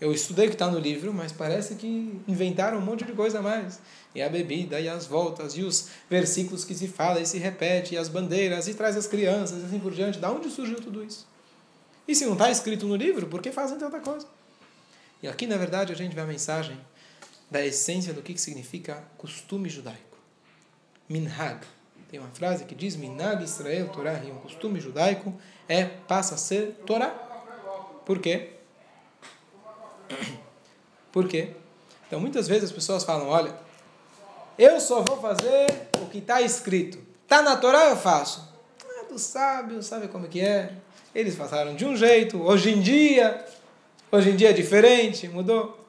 eu 0.00 0.12
estudei 0.12 0.46
o 0.46 0.48
que 0.48 0.54
está 0.54 0.68
no 0.70 0.78
livro, 0.78 1.12
mas 1.12 1.32
parece 1.32 1.74
que 1.76 2.20
inventaram 2.26 2.78
um 2.78 2.82
monte 2.82 3.04
de 3.04 3.12
coisa 3.12 3.38
a 3.38 3.42
mais. 3.42 3.80
E 4.14 4.20
a 4.20 4.28
bebida, 4.28 4.80
e 4.80 4.88
as 4.88 5.06
voltas, 5.06 5.56
e 5.56 5.62
os 5.62 5.88
versículos 6.08 6.64
que 6.64 6.74
se 6.74 6.88
fala 6.88 7.20
e 7.20 7.26
se 7.26 7.38
repete, 7.38 7.94
e 7.94 7.98
as 7.98 8.08
bandeiras, 8.08 8.66
e 8.68 8.74
traz 8.74 8.96
as 8.96 9.06
crianças, 9.06 9.62
e 9.62 9.66
assim 9.66 9.78
por 9.78 9.92
diante. 9.92 10.18
Da 10.18 10.30
onde 10.30 10.50
surgiu 10.50 10.80
tudo 10.80 11.02
isso? 11.04 11.26
E 12.06 12.14
se 12.14 12.24
não 12.24 12.34
está 12.34 12.50
escrito 12.50 12.86
no 12.86 12.96
livro, 12.96 13.26
por 13.26 13.42
que 13.42 13.50
fazem 13.50 13.78
tanta 13.78 14.00
coisa? 14.00 14.26
E 15.22 15.28
aqui, 15.28 15.46
na 15.46 15.56
verdade, 15.56 15.92
a 15.92 15.96
gente 15.96 16.14
vê 16.14 16.20
a 16.20 16.26
mensagem 16.26 16.78
da 17.50 17.64
essência 17.64 18.12
do 18.12 18.22
que 18.22 18.36
significa 18.38 19.02
costume 19.16 19.68
judaico. 19.68 20.18
Minhag. 21.08 21.66
Tem 22.10 22.20
uma 22.20 22.28
frase 22.30 22.64
que 22.64 22.74
diz: 22.74 22.96
Minhag 22.96 23.42
Israel 23.42 23.88
Torah, 23.88 24.22
e 24.24 24.30
um 24.30 24.38
costume 24.38 24.80
judaico 24.80 25.34
é, 25.68 25.84
passa 25.84 26.34
a 26.34 26.38
ser 26.38 26.72
Torá. 26.86 27.10
Por 28.04 28.20
quê? 28.20 28.52
Por 31.10 31.26
quê? 31.26 31.54
Então, 32.06 32.20
muitas 32.20 32.46
vezes 32.46 32.64
as 32.64 32.72
pessoas 32.72 33.02
falam: 33.04 33.28
olha, 33.28 33.54
eu 34.58 34.80
só 34.80 35.02
vou 35.02 35.20
fazer 35.20 35.88
o 36.00 36.06
que 36.06 36.18
está 36.18 36.40
escrito. 36.40 36.98
Está 37.22 37.42
na 37.42 37.56
Torá, 37.56 37.86
eu 37.86 37.96
faço. 37.96 38.54
Ah, 38.84 39.04
do 39.08 39.18
sábio, 39.18 39.82
sabe 39.82 40.08
como 40.08 40.28
que 40.28 40.40
é? 40.40 40.76
Eles 41.16 41.34
passaram 41.34 41.74
de 41.74 41.86
um 41.86 41.96
jeito, 41.96 42.42
hoje 42.42 42.70
em 42.70 42.78
dia, 42.78 43.42
hoje 44.12 44.28
em 44.28 44.36
dia 44.36 44.50
é 44.50 44.52
diferente, 44.52 45.26
mudou. 45.26 45.82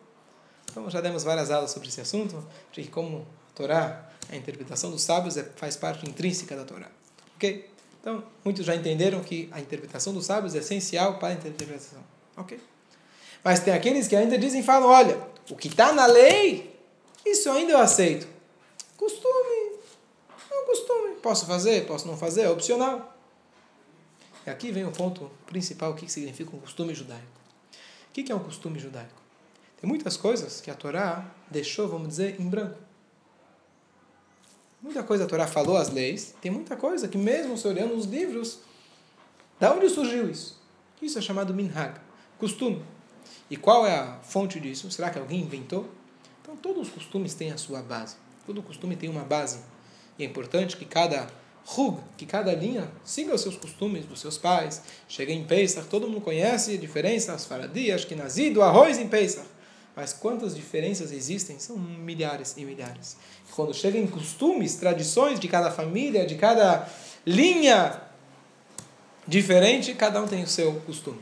Então 0.71 0.89
já 0.89 1.01
demos 1.01 1.21
várias 1.21 1.51
aulas 1.51 1.69
sobre 1.71 1.89
esse 1.89 1.99
assunto, 1.99 2.47
de 2.71 2.85
como 2.85 3.27
a 3.49 3.53
Torá, 3.53 4.09
a 4.31 4.37
interpretação 4.37 4.89
dos 4.89 5.01
sábios 5.01 5.35
é, 5.35 5.43
faz 5.57 5.75
parte 5.75 6.09
intrínseca 6.09 6.55
da 6.55 6.63
Torá. 6.63 6.89
Ok? 7.35 7.69
Então, 7.99 8.23
muitos 8.41 8.65
já 8.65 8.73
entenderam 8.73 9.19
que 9.19 9.49
a 9.51 9.59
interpretação 9.59 10.13
dos 10.13 10.25
sábios 10.25 10.55
é 10.55 10.59
essencial 10.59 11.19
para 11.19 11.27
a 11.27 11.33
interpretação. 11.33 11.99
Ok? 12.37 12.57
Mas 13.43 13.59
tem 13.59 13.73
aqueles 13.73 14.07
que 14.07 14.15
ainda 14.15 14.37
dizem, 14.37 14.63
falam, 14.63 14.87
olha, 14.87 15.19
o 15.49 15.57
que 15.57 15.67
está 15.67 15.91
na 15.91 16.05
lei, 16.05 16.73
isso 17.25 17.51
ainda 17.51 17.73
eu 17.73 17.79
aceito. 17.79 18.25
Costume. 18.95 19.77
É 20.49 20.57
um 20.57 20.65
costume. 20.67 21.15
Posso 21.21 21.45
fazer, 21.45 21.85
posso 21.85 22.07
não 22.07 22.15
fazer, 22.15 22.43
é 22.43 22.49
opcional. 22.49 23.16
E 24.47 24.49
aqui 24.49 24.71
vem 24.71 24.85
o 24.85 24.91
ponto 24.93 25.29
principal, 25.45 25.91
o 25.91 25.93
que 25.93 26.09
significa 26.09 26.55
um 26.55 26.59
costume 26.59 26.95
judaico. 26.95 27.25
O 28.09 28.13
que 28.13 28.31
é 28.31 28.35
um 28.35 28.39
costume 28.39 28.79
judaico? 28.79 29.21
Tem 29.79 29.85
muitas 29.85 30.15
coisas 30.15 30.61
que 30.61 30.71
a 30.71 30.73
Torá 30.73 31.29
deixou, 31.51 31.85
vamos 31.89 32.07
dizer, 32.07 32.39
em 32.39 32.47
branco. 32.47 32.79
Muita 34.81 35.03
coisa 35.03 35.25
a 35.25 35.27
Torá 35.27 35.45
falou 35.45 35.75
as 35.75 35.89
leis, 35.89 36.33
tem 36.39 36.49
muita 36.49 36.77
coisa 36.77 37.09
que 37.09 37.17
mesmo 37.17 37.57
se 37.57 37.67
olhando 37.67 37.93
os 37.93 38.05
livros, 38.05 38.59
da 39.59 39.73
onde 39.73 39.89
surgiu 39.89 40.29
isso? 40.29 40.57
Isso 41.01 41.19
é 41.19 41.21
chamado 41.21 41.53
minhag, 41.53 41.99
costume. 42.39 42.81
E 43.49 43.57
qual 43.57 43.85
é 43.85 43.99
a 43.99 44.19
fonte 44.19 44.61
disso? 44.61 44.89
Será 44.89 45.09
que 45.09 45.19
alguém 45.19 45.41
inventou? 45.41 45.89
Então 46.41 46.55
todos 46.55 46.87
os 46.87 46.93
costumes 46.93 47.33
têm 47.33 47.51
a 47.51 47.57
sua 47.57 47.81
base. 47.81 48.15
Todo 48.45 48.63
costume 48.63 48.95
tem 48.95 49.09
uma 49.09 49.25
base. 49.25 49.59
E 50.17 50.23
é 50.23 50.25
importante 50.25 50.77
que 50.77 50.85
cada 50.85 51.27
Rug, 51.69 51.99
que 52.15 52.25
cada 52.25 52.53
linha 52.53 52.89
siga 53.03 53.35
os 53.35 53.41
seus 53.41 53.57
costumes 53.57 54.05
dos 54.05 54.21
seus 54.21 54.37
pais. 54.37 54.81
Chega 55.07 55.33
em 55.33 55.43
Pesach, 55.43 55.85
todo 55.89 56.07
mundo 56.07 56.21
conhece 56.21 56.75
a 56.75 56.77
diferença, 56.77 57.33
as 57.33 57.45
faradias, 57.45 58.05
que 58.05 58.15
nazido, 58.15 58.61
arroz 58.61 58.97
em 58.97 59.07
Pesach. 59.09 59.45
Mas 59.93 60.13
quantas 60.13 60.55
diferenças 60.55 61.11
existem? 61.11 61.59
São 61.59 61.75
milhares 61.77 62.55
e 62.55 62.63
milhares. 62.63 63.17
Quando 63.53 63.73
chega 63.73 63.97
em 63.97 64.07
costumes, 64.07 64.75
tradições 64.75 65.41
de 65.41 65.49
cada 65.49 65.69
família, 65.69 66.25
de 66.25 66.35
cada 66.35 66.87
linha 67.25 68.01
diferente, 69.27 69.93
cada 69.93 70.21
um 70.21 70.27
tem 70.27 70.43
o 70.43 70.47
seu 70.47 70.73
costume. 70.85 71.19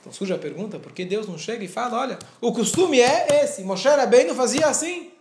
Então 0.00 0.12
surge 0.12 0.32
a 0.32 0.38
pergunta, 0.38 0.78
por 0.78 0.90
que 0.90 1.04
Deus 1.04 1.28
não 1.28 1.38
chega 1.38 1.64
e 1.64 1.68
fala, 1.68 2.00
olha, 2.00 2.18
o 2.40 2.52
costume 2.52 3.00
é 3.00 3.44
esse, 3.44 3.62
Moshe 3.62 3.88
não 4.26 4.34
fazia 4.34 4.66
assim. 4.66 5.12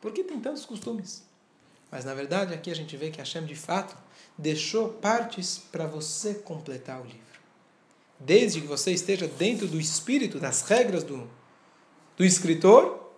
Por 0.00 0.12
que 0.12 0.22
tem 0.22 0.38
tantos 0.38 0.64
costumes? 0.64 1.24
Mas 1.90 2.04
na 2.04 2.14
verdade 2.14 2.54
aqui 2.54 2.70
a 2.70 2.74
gente 2.74 2.96
vê 2.96 3.10
que 3.10 3.18
Hashem 3.18 3.44
de 3.44 3.54
fato 3.54 3.96
deixou 4.36 4.88
partes 4.88 5.58
para 5.70 5.86
você 5.86 6.34
completar 6.34 7.00
o 7.00 7.04
livro. 7.04 7.20
Desde 8.18 8.60
que 8.60 8.66
você 8.66 8.92
esteja 8.92 9.26
dentro 9.26 9.66
do 9.66 9.80
espírito, 9.80 10.38
das 10.38 10.62
regras 10.62 11.02
do, 11.02 11.28
do 12.16 12.24
escritor, 12.24 13.12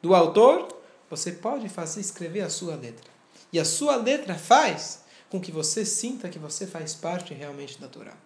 do 0.00 0.14
autor, 0.14 0.68
você 1.10 1.32
pode 1.32 1.68
fazer 1.68 2.00
escrever 2.00 2.42
a 2.42 2.50
sua 2.50 2.76
letra. 2.76 3.10
E 3.52 3.58
a 3.58 3.64
sua 3.64 3.96
letra 3.96 4.34
faz 4.34 5.04
com 5.30 5.40
que 5.40 5.50
você 5.50 5.84
sinta 5.84 6.28
que 6.28 6.38
você 6.38 6.66
faz 6.66 6.94
parte 6.94 7.34
realmente 7.34 7.80
da 7.80 7.88
Torá. 7.88 8.16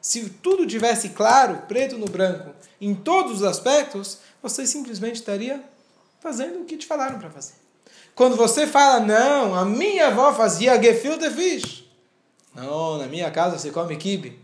Se 0.00 0.30
tudo 0.30 0.66
tivesse 0.66 1.10
claro, 1.10 1.66
preto 1.68 1.98
no 1.98 2.06
branco, 2.06 2.54
em 2.80 2.94
todos 2.94 3.38
os 3.38 3.42
aspectos, 3.44 4.18
você 4.42 4.66
simplesmente 4.66 5.16
estaria 5.16 5.62
fazendo 6.20 6.62
o 6.62 6.64
que 6.64 6.76
te 6.76 6.86
falaram 6.86 7.18
para 7.18 7.30
fazer. 7.30 7.54
Quando 8.14 8.36
você 8.36 8.66
fala, 8.66 9.00
não, 9.00 9.54
a 9.54 9.64
minha 9.64 10.08
avó 10.08 10.32
fazia 10.32 10.80
gefilte 10.80 11.30
fish. 11.30 11.84
Não, 12.54 12.98
na 12.98 13.06
minha 13.06 13.30
casa 13.30 13.58
você 13.58 13.70
come 13.70 13.96
kibe. 13.96 14.38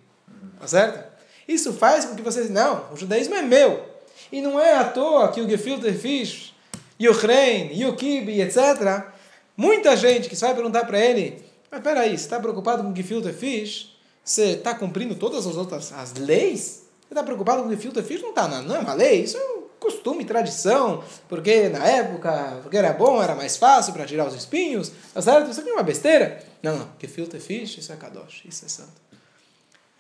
Tá 0.59 0.67
certo? 0.67 1.05
Isso 1.47 1.73
faz 1.73 2.05
com 2.05 2.15
que 2.17 2.23
você, 2.23 2.45
não, 2.45 2.87
o 2.93 2.97
judaísmo 2.97 3.35
é 3.35 3.43
meu. 3.43 3.85
E 4.33 4.41
não 4.41 4.59
é 4.59 4.75
à 4.75 4.85
toa 4.85 5.29
que 5.29 5.41
o 5.41 5.49
gefilte 5.49 5.93
fish, 5.93 6.55
e 6.99 7.09
o 7.09 7.13
rein, 7.13 7.71
e 7.73 7.85
o 7.85 7.95
kibe, 7.95 8.41
etc., 8.41 9.15
Muita 9.57 9.97
gente 9.97 10.29
que 10.29 10.37
vai 10.37 10.55
perguntar 10.55 10.85
para 10.85 11.01
ele, 11.01 11.43
mas 11.71 11.81
peraí, 11.81 12.11
você 12.11 12.25
está 12.25 12.39
preocupado 12.39 12.83
com 12.83 12.93
o 12.93 12.97
gefilte 12.97 13.33
fish? 13.33 13.97
Você 14.23 14.51
está 14.51 14.75
cumprindo 14.75 15.15
todas 15.15 15.47
as 15.47 15.57
outras 15.57 15.93
as 15.93 16.13
leis? 16.15 16.85
Você 17.01 17.13
está 17.13 17.23
preocupado 17.23 17.63
com 17.63 17.69
o 17.69 17.71
gefilte 17.71 18.03
fish? 18.03 18.21
Não 18.21 18.31
está, 18.31 18.47
não 18.47 18.77
é 18.77 18.79
uma 18.81 18.93
lei, 18.93 19.23
isso 19.23 19.39
é 19.39 19.41
um 19.41 19.56
costume, 19.81 20.25
tradição, 20.25 21.03
porque 21.29 21.69
na 21.69 21.87
época, 21.87 22.61
porque 22.63 22.77
era 22.77 22.93
bom, 22.93 23.23
era 23.23 23.35
mais 23.35 23.57
fácil 23.57 23.93
para 23.93 24.07
tirar 24.07 24.27
os 24.27 24.35
espinhos, 24.35 24.93
tá 25.13 25.23
certo? 25.23 25.51
Isso 25.51 25.61
aqui 25.61 25.71
é 25.71 25.73
uma 25.73 25.83
besteira. 25.83 26.45
Não, 26.63 26.79
não, 26.79 26.89
gefilte 27.01 27.39
fish, 27.39 27.79
isso 27.79 27.93
é 27.93 27.97
kadosh, 27.97 28.43
isso 28.45 28.65
é 28.65 28.69
santo. 28.69 29.07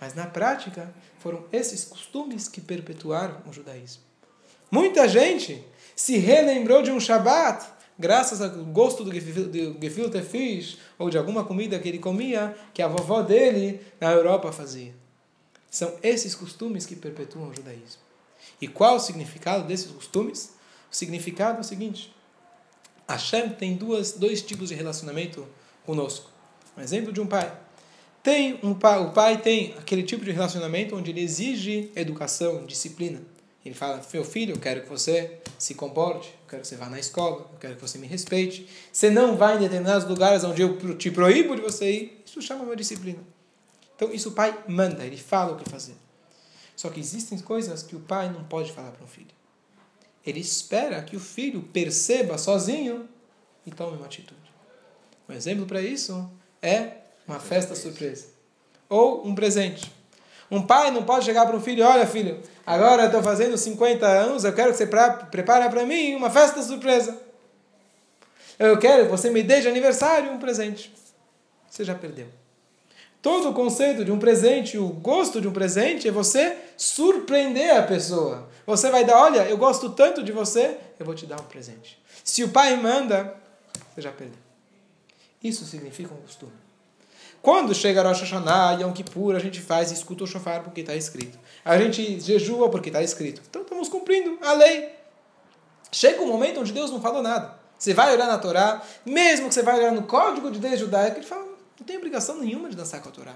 Mas 0.00 0.14
na 0.14 0.26
prática, 0.26 0.92
foram 1.18 1.45
esses 1.52 1.85
costumes 1.85 2.49
que 2.49 2.61
perpetuaram 2.61 3.38
o 3.49 3.52
judaísmo. 3.52 4.02
Muita 4.71 5.09
gente 5.09 5.64
se 5.95 6.18
relembrou 6.18 6.83
de 6.83 6.90
um 6.90 7.00
Shabat, 7.00 7.66
graças 7.99 8.42
ao 8.42 8.50
gosto 8.50 9.04
do 9.04 9.12
gefilte 9.12 10.21
fish, 10.23 10.78
ou 10.99 11.09
de 11.09 11.16
alguma 11.16 11.45
comida 11.45 11.78
que 11.78 11.88
ele 11.88 11.99
comia, 11.99 12.56
que 12.75 12.83
a 12.83 12.88
vovó 12.88 13.23
dele 13.23 13.80
na 14.00 14.12
Europa 14.12 14.52
fazia. 14.52 14.95
São 15.71 15.95
esses 16.02 16.35
costumes 16.35 16.87
que 16.87 16.97
perpetuam 16.97 17.49
o 17.49 17.54
judaísmo. 17.54 18.05
E 18.60 18.66
qual 18.68 18.96
o 18.96 19.00
significado 19.00 19.66
desses 19.66 19.90
costumes? 19.90 20.54
O 20.90 20.96
significado 20.96 21.58
é 21.58 21.60
o 21.60 21.64
seguinte: 21.64 22.14
Hashem 23.08 23.50
tem 23.50 23.76
duas, 23.76 24.12
dois 24.12 24.42
tipos 24.42 24.68
de 24.68 24.74
relacionamento 24.74 25.46
conosco. 25.84 26.30
Um 26.76 26.80
exemplo 26.80 27.12
de 27.12 27.20
um 27.20 27.26
pai. 27.26 27.56
Tem 28.22 28.58
um 28.62 28.74
pai, 28.74 29.00
o 29.00 29.12
pai 29.12 29.40
tem 29.40 29.74
aquele 29.78 30.02
tipo 30.02 30.24
de 30.24 30.32
relacionamento 30.32 30.96
onde 30.96 31.10
ele 31.10 31.20
exige 31.20 31.92
educação, 31.94 32.66
disciplina. 32.66 33.22
Ele 33.64 33.74
fala: 33.74 34.00
Meu 34.12 34.24
filho, 34.24 34.54
eu 34.54 34.58
quero 34.58 34.82
que 34.82 34.88
você 34.88 35.38
se 35.58 35.74
comporte, 35.74 36.28
eu 36.28 36.48
quero 36.48 36.62
que 36.62 36.68
você 36.68 36.76
vá 36.76 36.88
na 36.88 36.98
escola, 36.98 37.48
eu 37.52 37.58
quero 37.58 37.76
que 37.76 37.82
você 37.82 37.98
me 37.98 38.06
respeite. 38.06 38.68
Você 38.92 39.10
não 39.10 39.36
vai 39.36 39.56
em 39.56 39.60
determinados 39.60 40.08
lugares 40.08 40.44
onde 40.44 40.62
eu 40.62 40.96
te 40.96 41.10
proíbo 41.10 41.54
de 41.54 41.62
você 41.62 41.90
ir. 41.90 42.22
Isso 42.24 42.42
chama 42.42 42.64
uma 42.64 42.76
disciplina. 42.76 43.18
Então, 43.94 44.12
isso 44.12 44.28
o 44.28 44.32
pai 44.32 44.56
manda, 44.68 45.04
ele 45.04 45.16
fala 45.16 45.52
o 45.52 45.56
que 45.56 45.68
fazer. 45.68 45.94
Só 46.76 46.90
que 46.90 47.00
existem 47.00 47.38
coisas 47.38 47.83
que 47.83 47.97
o 47.97 48.00
pai 48.00 48.30
não 48.30 48.45
pode 48.45 48.71
falar 48.71 48.90
para 48.90 49.04
o 49.04 49.09
filho. 49.09 49.35
Ele 50.25 50.40
espera 50.40 51.02
que 51.02 51.16
o 51.16 51.21
filho 51.21 51.62
perceba 51.62 52.37
sozinho 52.37 53.09
e 53.64 53.71
tome 53.71 53.97
uma 53.97 54.04
atitude. 54.04 54.38
Um 55.28 55.33
exemplo 55.33 55.64
para 55.64 55.80
isso 55.80 56.30
é 56.61 56.99
uma 57.26 57.40
festa 57.40 57.75
surpresa 57.75 58.26
ou 58.88 59.26
um 59.26 59.35
presente. 59.35 59.90
Um 60.50 60.62
pai 60.62 60.90
não 60.90 61.04
pode 61.04 61.25
chegar 61.25 61.47
para 61.47 61.56
um 61.56 61.61
filho: 61.61 61.85
Olha, 61.85 62.06
filho, 62.06 62.40
agora 62.64 63.02
eu 63.02 63.06
estou 63.06 63.23
fazendo 63.23 63.56
50 63.56 64.06
anos, 64.06 64.45
eu 64.45 64.52
quero 64.52 64.71
que 64.73 64.78
você 64.78 64.87
prepare 64.87 65.68
para 65.71 65.85
mim 65.85 66.14
uma 66.14 66.30
festa 66.30 66.62
surpresa. 66.62 67.21
Eu 68.59 68.78
quero 68.78 69.04
que 69.04 69.11
você 69.11 69.28
me 69.30 69.42
dê 69.42 69.61
de 69.61 69.68
aniversário 69.68 70.33
um 70.33 70.38
presente. 70.38 70.95
Você 71.68 71.85
já 71.85 71.95
perdeu. 71.95 72.28
Todo 73.26 73.50
o 73.50 73.52
conceito 73.52 74.04
de 74.04 74.12
um 74.12 74.21
presente, 74.21 74.78
o 74.78 74.87
gosto 74.87 75.40
de 75.40 75.49
um 75.49 75.52
presente 75.52 76.06
é 76.06 76.12
você 76.12 76.56
surpreender 76.76 77.76
a 77.76 77.83
pessoa. 77.83 78.49
Você 78.64 78.88
vai 78.88 79.04
dar, 79.04 79.21
olha, 79.21 79.40
eu 79.49 79.59
gosto 79.59 79.90
tanto 79.90 80.23
de 80.23 80.30
você, 80.30 80.76
eu 80.97 81.04
vou 81.04 81.12
te 81.12 81.26
dar 81.26 81.40
um 81.40 81.42
presente. 81.42 82.00
Se 82.23 82.45
o 82.45 82.50
pai 82.50 82.76
manda, 82.76 83.35
você 83.92 84.02
já 84.02 84.12
perdeu. 84.12 84.38
Isso 85.42 85.64
significa 85.64 86.14
um 86.14 86.18
costume. 86.18 86.52
Quando 87.42 87.75
chega 87.75 88.00
Rosh 88.00 88.21
Hashanah, 88.21 88.80
Yom 88.80 88.92
Kippur, 88.92 89.35
a 89.35 89.40
gente 89.40 89.61
faz 89.61 89.90
e 89.90 89.95
escuta 89.95 90.23
o 90.23 90.26
shofar 90.28 90.62
porque 90.62 90.83
está 90.83 90.95
escrito. 90.95 91.37
A 91.64 91.76
gente 91.78 92.21
jejua 92.21 92.71
porque 92.71 92.90
está 92.90 93.02
escrito. 93.02 93.42
Então 93.50 93.62
estamos 93.62 93.88
cumprindo 93.88 94.38
a 94.40 94.52
lei. 94.52 94.95
Chega 95.90 96.23
um 96.23 96.28
momento 96.28 96.61
onde 96.61 96.71
Deus 96.73 96.92
não 96.92 97.00
falou 97.00 97.23
nada. 97.23 97.59
Você 97.76 97.92
vai 97.92 98.14
olhar 98.14 98.28
na 98.28 98.38
Torá, 98.38 98.80
mesmo 99.04 99.49
que 99.49 99.54
você 99.54 99.64
vai 99.64 99.80
olhar 99.80 99.90
no 99.90 100.04
código 100.04 100.49
de 100.49 100.61
Deus 100.61 100.78
judaico, 100.78 101.18
ele 101.18 101.26
fala, 101.26 101.45
não 101.78 101.87
tem 101.87 101.97
obrigação 101.97 102.38
nenhuma 102.38 102.68
de 102.68 102.76
dançar 102.76 103.00
com 103.00 103.09
a 103.09 103.12
Torá. 103.12 103.35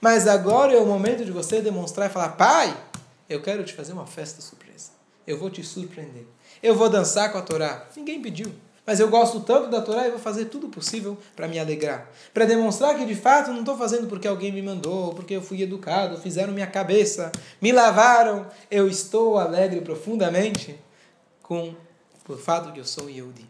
Mas 0.00 0.26
agora 0.26 0.72
é 0.72 0.78
o 0.78 0.86
momento 0.86 1.24
de 1.24 1.30
você 1.30 1.60
demonstrar 1.60 2.08
e 2.08 2.12
falar: 2.12 2.30
Pai, 2.30 2.76
eu 3.28 3.42
quero 3.42 3.64
te 3.64 3.72
fazer 3.72 3.92
uma 3.92 4.06
festa 4.06 4.40
surpresa. 4.40 4.90
Eu 5.26 5.38
vou 5.38 5.50
te 5.50 5.62
surpreender. 5.62 6.26
Eu 6.62 6.74
vou 6.74 6.88
dançar 6.88 7.30
com 7.30 7.38
a 7.38 7.42
Torá. 7.42 7.86
Ninguém 7.96 8.20
pediu. 8.20 8.52
Mas 8.86 8.98
eu 8.98 9.08
gosto 9.08 9.40
tanto 9.40 9.68
da 9.70 9.80
Torá 9.80 10.06
e 10.06 10.10
vou 10.10 10.18
fazer 10.18 10.46
tudo 10.46 10.68
possível 10.68 11.16
para 11.36 11.46
me 11.46 11.58
alegrar. 11.58 12.10
Para 12.32 12.44
demonstrar 12.44 12.96
que 12.96 13.04
de 13.04 13.14
fato 13.14 13.52
não 13.52 13.60
estou 13.60 13.76
fazendo 13.76 14.08
porque 14.08 14.26
alguém 14.26 14.50
me 14.50 14.62
mandou, 14.62 15.14
porque 15.14 15.34
eu 15.34 15.42
fui 15.42 15.62
educado, 15.62 16.20
fizeram 16.20 16.52
minha 16.52 16.66
cabeça, 16.66 17.30
me 17.60 17.70
lavaram. 17.70 18.46
Eu 18.70 18.88
estou 18.88 19.38
alegre 19.38 19.80
profundamente 19.80 20.78
com 21.42 21.74
o 22.28 22.36
fato 22.36 22.72
que 22.72 22.80
eu 22.80 22.84
sou 22.84 23.08
Yehudi. 23.08 23.49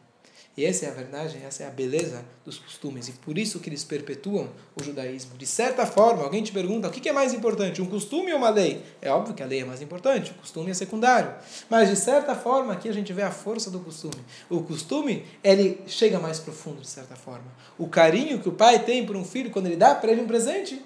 E 0.56 0.64
essa 0.64 0.84
é 0.84 0.88
a 0.88 0.92
verdade, 0.92 1.38
essa 1.46 1.62
é 1.62 1.66
a 1.66 1.70
beleza 1.70 2.24
dos 2.44 2.58
costumes. 2.58 3.08
E 3.08 3.12
por 3.12 3.38
isso 3.38 3.60
que 3.60 3.68
eles 3.68 3.84
perpetuam 3.84 4.48
o 4.78 4.82
judaísmo. 4.82 5.38
De 5.38 5.46
certa 5.46 5.86
forma, 5.86 6.24
alguém 6.24 6.42
te 6.42 6.52
pergunta 6.52 6.88
o 6.88 6.90
que 6.90 7.08
é 7.08 7.12
mais 7.12 7.32
importante, 7.32 7.80
um 7.80 7.86
costume 7.86 8.32
ou 8.32 8.38
uma 8.38 8.50
lei? 8.50 8.84
É 9.00 9.10
óbvio 9.10 9.32
que 9.32 9.42
a 9.42 9.46
lei 9.46 9.60
é 9.60 9.64
mais 9.64 9.80
importante, 9.80 10.32
o 10.32 10.34
costume 10.34 10.70
é 10.70 10.74
secundário. 10.74 11.32
Mas 11.70 11.88
de 11.88 11.96
certa 11.96 12.34
forma, 12.34 12.72
aqui 12.72 12.88
a 12.88 12.92
gente 12.92 13.12
vê 13.12 13.22
a 13.22 13.30
força 13.30 13.70
do 13.70 13.78
costume. 13.78 14.20
O 14.50 14.60
costume, 14.62 15.24
ele 15.42 15.80
chega 15.86 16.18
mais 16.18 16.40
profundo, 16.40 16.80
de 16.80 16.88
certa 16.88 17.14
forma. 17.14 17.46
O 17.78 17.88
carinho 17.88 18.40
que 18.40 18.48
o 18.48 18.52
pai 18.52 18.84
tem 18.84 19.06
por 19.06 19.16
um 19.16 19.24
filho 19.24 19.50
quando 19.50 19.66
ele 19.66 19.76
dá 19.76 19.94
para 19.94 20.10
ele 20.10 20.20
um 20.20 20.26
presente 20.26 20.82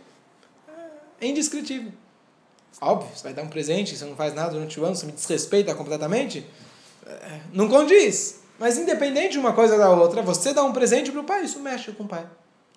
é 1.20 1.26
indescritível. 1.26 1.90
Óbvio, 2.80 3.08
você 3.14 3.22
vai 3.22 3.32
dar 3.32 3.42
um 3.42 3.48
presente, 3.48 3.96
você 3.96 4.04
não 4.04 4.14
faz 4.14 4.34
nada 4.34 4.50
durante 4.50 4.78
o 4.78 4.84
ano, 4.84 4.94
você 4.94 5.06
me 5.06 5.12
desrespeita 5.12 5.74
completamente, 5.74 6.44
é, 7.06 7.40
não 7.52 7.68
condiz. 7.68 8.43
Mas 8.58 8.78
independente 8.78 9.32
de 9.32 9.38
uma 9.38 9.52
coisa 9.52 9.76
da 9.76 9.90
outra, 9.90 10.22
você 10.22 10.52
dá 10.52 10.62
um 10.62 10.72
presente 10.72 11.10
para 11.10 11.20
o 11.20 11.24
pai, 11.24 11.44
isso 11.44 11.58
mexe 11.60 11.92
com 11.92 12.04
o 12.04 12.08
pai. 12.08 12.26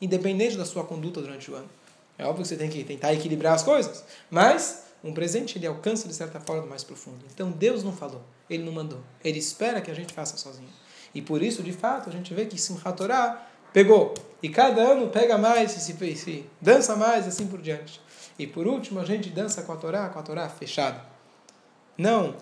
Independente 0.01 0.57
da 0.57 0.65
sua 0.65 0.83
conduta 0.83 1.21
durante 1.21 1.49
o 1.51 1.55
ano. 1.55 1.69
É 2.17 2.25
óbvio 2.25 2.43
que 2.43 2.49
você 2.49 2.55
tem 2.55 2.69
que 2.69 2.83
tentar 2.83 3.13
equilibrar 3.13 3.53
as 3.53 3.63
coisas. 3.63 4.03
Mas 4.29 4.83
um 5.03 5.13
presente 5.13 5.57
ele 5.57 5.67
alcança 5.67 6.07
de 6.07 6.13
certa 6.13 6.39
forma 6.39 6.65
mais 6.65 6.83
profundo. 6.83 7.23
Então 7.33 7.51
Deus 7.51 7.83
não 7.83 7.93
falou, 7.93 8.21
ele 8.49 8.63
não 8.63 8.71
mandou. 8.71 8.99
Ele 9.23 9.37
espera 9.37 9.81
que 9.81 9.91
a 9.91 9.93
gente 9.93 10.13
faça 10.13 10.35
sozinho. 10.37 10.69
E 11.13 11.21
por 11.21 11.41
isso, 11.41 11.63
de 11.63 11.71
fato, 11.71 12.09
a 12.09 12.11
gente 12.11 12.33
vê 12.33 12.45
que 12.45 12.59
Simchat 12.59 12.97
Torah 12.97 13.47
pegou. 13.71 14.13
E 14.41 14.49
cada 14.49 14.81
ano 14.81 15.09
pega 15.09 15.37
mais 15.37 15.75
e 15.75 15.79
se, 15.79 16.15
se 16.15 16.45
dança 16.59 16.95
mais 16.95 17.25
e 17.25 17.29
assim 17.29 17.47
por 17.47 17.61
diante. 17.61 18.01
E 18.37 18.45
por 18.45 18.67
último, 18.67 18.99
a 18.99 19.05
gente 19.05 19.29
dança 19.29 19.61
com 19.63 19.71
a 19.71 19.77
Torá, 19.77 20.09
com 20.09 20.19
a 20.19 20.23
Torá 20.23 20.47
fechada. 20.47 21.01
Não 21.97 22.35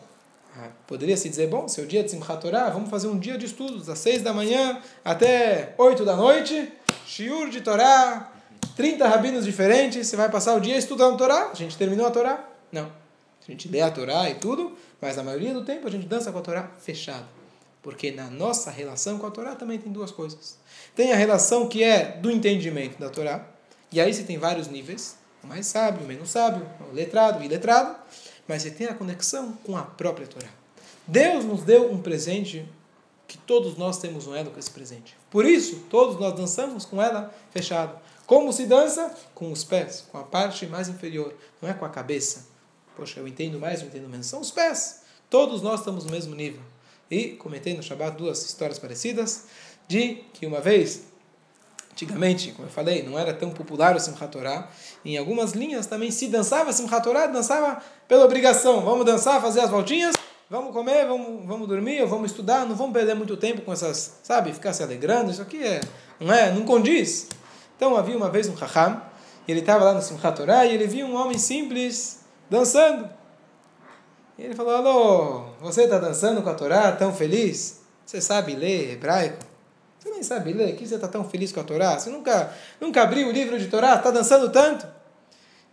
poderia 0.87 1.17
se 1.17 1.29
dizer, 1.29 1.47
bom, 1.47 1.67
seu 1.67 1.85
dia 1.85 2.03
de 2.03 2.11
Simchat 2.11 2.41
Torah, 2.41 2.69
vamos 2.69 2.89
fazer 2.89 3.07
um 3.07 3.17
dia 3.17 3.37
de 3.37 3.45
estudos, 3.45 3.87
das 3.87 3.99
seis 3.99 4.21
da 4.21 4.33
manhã 4.33 4.81
até 5.03 5.73
oito 5.77 6.05
da 6.05 6.15
noite, 6.15 6.71
shiur 7.05 7.49
de 7.49 7.61
Torá, 7.61 8.31
30 8.75 9.07
rabinos 9.07 9.45
diferentes, 9.45 10.07
você 10.07 10.15
vai 10.15 10.29
passar 10.29 10.55
o 10.55 10.59
dia 10.59 10.77
estudando 10.77 11.17
Torá, 11.17 11.49
a 11.51 11.55
gente 11.55 11.77
terminou 11.77 12.05
a 12.05 12.11
Torá? 12.11 12.43
Não. 12.71 12.85
A 12.85 13.51
gente 13.51 13.67
lê 13.67 13.81
a 13.81 13.91
Torá 13.91 14.29
e 14.29 14.35
tudo, 14.35 14.75
mas 14.99 15.17
a 15.17 15.23
maioria 15.23 15.53
do 15.53 15.63
tempo 15.63 15.87
a 15.87 15.91
gente 15.91 16.07
dança 16.07 16.31
com 16.31 16.39
a 16.39 16.41
Torá 16.41 16.71
fechada. 16.79 17.25
Porque 17.81 18.11
na 18.11 18.29
nossa 18.29 18.71
relação 18.71 19.19
com 19.19 19.27
a 19.27 19.31
Torá 19.31 19.55
também 19.55 19.77
tem 19.77 19.91
duas 19.91 20.09
coisas. 20.11 20.57
Tem 20.95 21.11
a 21.13 21.15
relação 21.15 21.69
que 21.69 21.83
é 21.83 22.17
do 22.17 22.31
entendimento 22.31 22.99
da 22.99 23.09
Torá, 23.09 23.45
e 23.91 24.01
aí 24.01 24.13
você 24.13 24.23
tem 24.23 24.37
vários 24.37 24.67
níveis, 24.67 25.17
o 25.43 25.47
mais 25.47 25.67
sábio, 25.67 26.03
o 26.03 26.07
menos 26.07 26.31
sábio, 26.31 26.67
o 26.91 26.93
letrado, 26.93 27.39
o 27.39 27.43
iletrado 27.43 27.95
mas 28.47 28.61
você 28.61 28.71
tem 28.71 28.87
a 28.87 28.93
conexão 28.93 29.53
com 29.63 29.77
a 29.77 29.83
própria 29.83 30.27
Torá. 30.27 30.49
Deus 31.07 31.45
nos 31.45 31.63
deu 31.63 31.91
um 31.91 32.01
presente 32.01 32.67
que 33.27 33.37
todos 33.37 33.77
nós 33.77 33.97
temos 33.97 34.27
um 34.27 34.35
elo 34.35 34.51
com 34.51 34.59
esse 34.59 34.69
presente. 34.69 35.15
Por 35.29 35.45
isso, 35.45 35.83
todos 35.89 36.19
nós 36.19 36.33
dançamos 36.33 36.85
com 36.85 37.01
ela 37.01 37.33
fechado. 37.51 37.99
Como 38.25 38.51
se 38.51 38.65
dança? 38.65 39.15
Com 39.33 39.51
os 39.51 39.63
pés, 39.63 40.05
com 40.11 40.17
a 40.17 40.23
parte 40.23 40.65
mais 40.65 40.87
inferior, 40.87 41.33
não 41.61 41.69
é 41.69 41.73
com 41.73 41.85
a 41.85 41.89
cabeça. 41.89 42.47
Poxa, 42.95 43.19
eu 43.19 43.27
entendo 43.27 43.59
mais, 43.59 43.81
eu 43.81 43.87
entendo 43.87 44.09
menos. 44.09 44.27
São 44.27 44.41
os 44.41 44.51
pés. 44.51 45.01
Todos 45.29 45.61
nós 45.61 45.79
estamos 45.79 46.05
no 46.05 46.11
mesmo 46.11 46.33
nível. 46.33 46.61
E 47.09 47.29
comentei 47.29 47.75
no 47.75 47.83
Shabbat 47.83 48.17
duas 48.17 48.43
histórias 48.45 48.79
parecidas 48.79 49.45
de 49.87 50.23
que 50.33 50.45
uma 50.45 50.61
vez 50.61 51.03
Antigamente, 51.95 52.51
como 52.51 52.67
eu 52.67 52.71
falei, 52.71 53.03
não 53.03 53.17
era 53.17 53.33
tão 53.33 53.51
popular 53.51 53.95
o 53.95 53.99
Simchat 54.01 54.29
Torah. 54.29 54.67
Em 55.05 55.17
algumas 55.17 55.53
linhas 55.53 55.87
também 55.87 56.11
se 56.11 56.27
dançava 56.27 56.73
Simchat 56.73 57.01
Torah, 57.01 57.27
dançava 57.27 57.81
pela 58.05 58.25
obrigação. 58.25 58.81
Vamos 58.81 59.05
dançar, 59.05 59.41
fazer 59.41 59.61
as 59.61 59.69
voltinhas, 59.69 60.13
vamos 60.49 60.73
comer, 60.73 61.05
vamos, 61.05 61.47
vamos 61.47 61.65
dormir, 61.69 62.05
vamos 62.05 62.31
estudar, 62.31 62.65
não 62.65 62.75
vamos 62.75 62.91
perder 62.91 63.15
muito 63.15 63.37
tempo 63.37 63.61
com 63.61 63.71
essas, 63.71 64.19
sabe, 64.23 64.51
ficar 64.51 64.73
se 64.73 64.83
alegrando, 64.83 65.31
isso 65.31 65.41
aqui 65.41 65.63
é, 65.63 65.79
não 66.19 66.33
é, 66.33 66.51
não 66.51 66.65
condiz. 66.65 67.29
Então 67.77 67.95
havia 67.95 68.17
uma 68.17 68.29
vez 68.29 68.49
um 68.49 68.57
Chacham, 68.57 69.01
e 69.47 69.51
ele 69.53 69.61
estava 69.61 69.85
lá 69.85 69.93
no 69.93 70.01
Simchat 70.01 70.35
Torah, 70.35 70.65
e 70.65 70.73
ele 70.73 70.87
viu 70.87 71.07
um 71.07 71.15
homem 71.15 71.37
simples 71.37 72.19
dançando. 72.49 73.09
E 74.37 74.43
ele 74.43 74.53
falou, 74.53 74.75
alô, 74.75 75.45
você 75.61 75.83
está 75.83 75.97
dançando 75.97 76.41
com 76.41 76.49
a 76.49 76.53
Torá, 76.53 76.91
tão 76.91 77.13
feliz? 77.13 77.79
Você 78.05 78.19
sabe 78.19 78.53
ler 78.53 78.91
hebraico? 78.91 79.54
Você 80.05 80.11
nem 80.11 80.21
sabe 80.21 80.53
ler, 80.53 80.75
que 80.75 80.87
você 80.87 80.93
está 80.93 81.07
tão 81.07 81.27
feliz 81.27 81.51
com 81.51 81.59
a 81.59 81.63
Torá? 81.63 81.97
Você 81.97 82.11
nunca, 82.11 82.53
nunca 82.79 83.01
abriu 83.01 83.27
o 83.27 83.31
livro 83.31 83.57
de 83.57 83.67
Torá? 83.67 83.95
Está 83.95 84.11
dançando 84.11 84.51
tanto? 84.51 84.85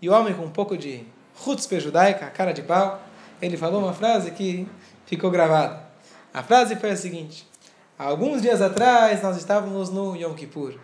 E 0.01 0.09
o 0.09 0.13
homem 0.15 0.33
com 0.33 0.45
um 0.45 0.51
pouco 0.51 0.75
de 0.75 1.05
chutzpe 1.45 1.79
judaica, 1.79 2.31
cara 2.31 2.53
de 2.53 2.63
pau, 2.63 2.99
ele 3.43 3.59
falou 3.59 3.83
uma 3.83 3.93
frase 3.93 4.31
que 4.31 4.67
ficou 5.05 5.31
gravada. 5.31 5.83
A 6.33 6.43
frase 6.43 6.77
foi 6.77 6.93
a 6.93 6.97
seguinte: 6.97 7.47
alguns 7.99 8.41
dias 8.41 8.63
atrás 8.63 9.23
nós 9.23 9.37
estávamos 9.37 9.91
no 9.91 10.17
Yom 10.17 10.33
Kippur. 10.33 10.77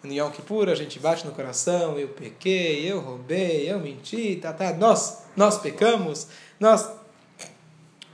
No 0.00 0.12
Yom 0.12 0.30
Kippur 0.30 0.68
a 0.68 0.76
gente 0.76 1.00
bate 1.00 1.26
no 1.26 1.32
coração, 1.32 1.98
eu 1.98 2.06
pequei, 2.06 2.88
eu 2.88 3.00
roubei, 3.00 3.68
eu 3.68 3.80
menti, 3.80 4.36
tá, 4.36 4.52
tá, 4.52 4.72
nós, 4.74 5.24
nós 5.34 5.58
pecamos, 5.58 6.28
nós, 6.60 6.88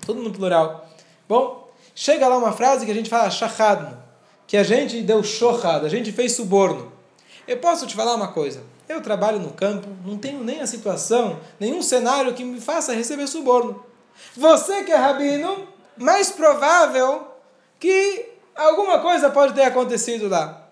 tudo 0.07 0.23
no 0.23 0.33
plural. 0.33 0.89
Bom, 1.29 1.71
chega 1.95 2.27
lá 2.27 2.39
uma 2.39 2.53
frase 2.53 2.87
que 2.87 2.91
a 2.91 2.95
gente 2.95 3.11
fala 3.11 3.31
shachadno, 3.31 4.08
que 4.49 4.57
a 4.57 4.65
gente 4.65 5.03
deu 5.03 5.23
shochad, 5.23 5.85
a 5.85 5.89
gente 5.91 6.11
fez 6.11 6.33
suborno. 6.33 6.91
Eu 7.47 7.59
posso 7.59 7.87
te 7.87 7.95
falar 7.95 8.15
uma 8.15 8.29
coisa, 8.29 8.63
eu 8.89 9.03
trabalho 9.03 9.39
no 9.39 9.53
campo, 9.53 9.87
não 10.05 10.17
tenho 10.17 10.43
nem 10.43 10.61
a 10.61 10.67
situação, 10.67 11.39
nenhum 11.61 11.83
cenário 11.83 12.33
que 12.33 12.43
me 12.43 12.59
faça 12.59 12.95
receber 12.95 13.27
suborno. 13.27 13.85
Você 14.35 14.85
que 14.85 14.91
é 14.91 14.97
rabino, 14.97 15.69
mais 15.99 16.31
provável 16.31 17.29
que 17.79 18.27
alguma 18.57 19.01
coisa 19.01 19.29
pode 19.29 19.53
ter 19.53 19.65
acontecido 19.65 20.29
lá. 20.29 20.67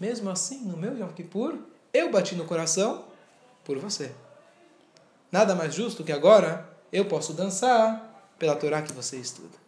Mesmo 0.00 0.28
assim, 0.28 0.58
no 0.64 0.76
meu 0.76 0.98
Yom 0.98 1.12
Kippur, 1.12 1.54
eu 1.94 2.10
bati 2.10 2.34
no 2.34 2.44
coração 2.44 3.04
por 3.64 3.78
você. 3.78 4.10
Nada 5.30 5.54
mais 5.54 5.72
justo 5.72 6.02
que 6.02 6.10
agora 6.10 6.68
eu 6.92 7.04
posso 7.04 7.32
dançar 7.32 8.34
pela 8.36 8.56
Torá 8.56 8.82
que 8.82 8.92
você 8.92 9.16
estuda. 9.16 9.61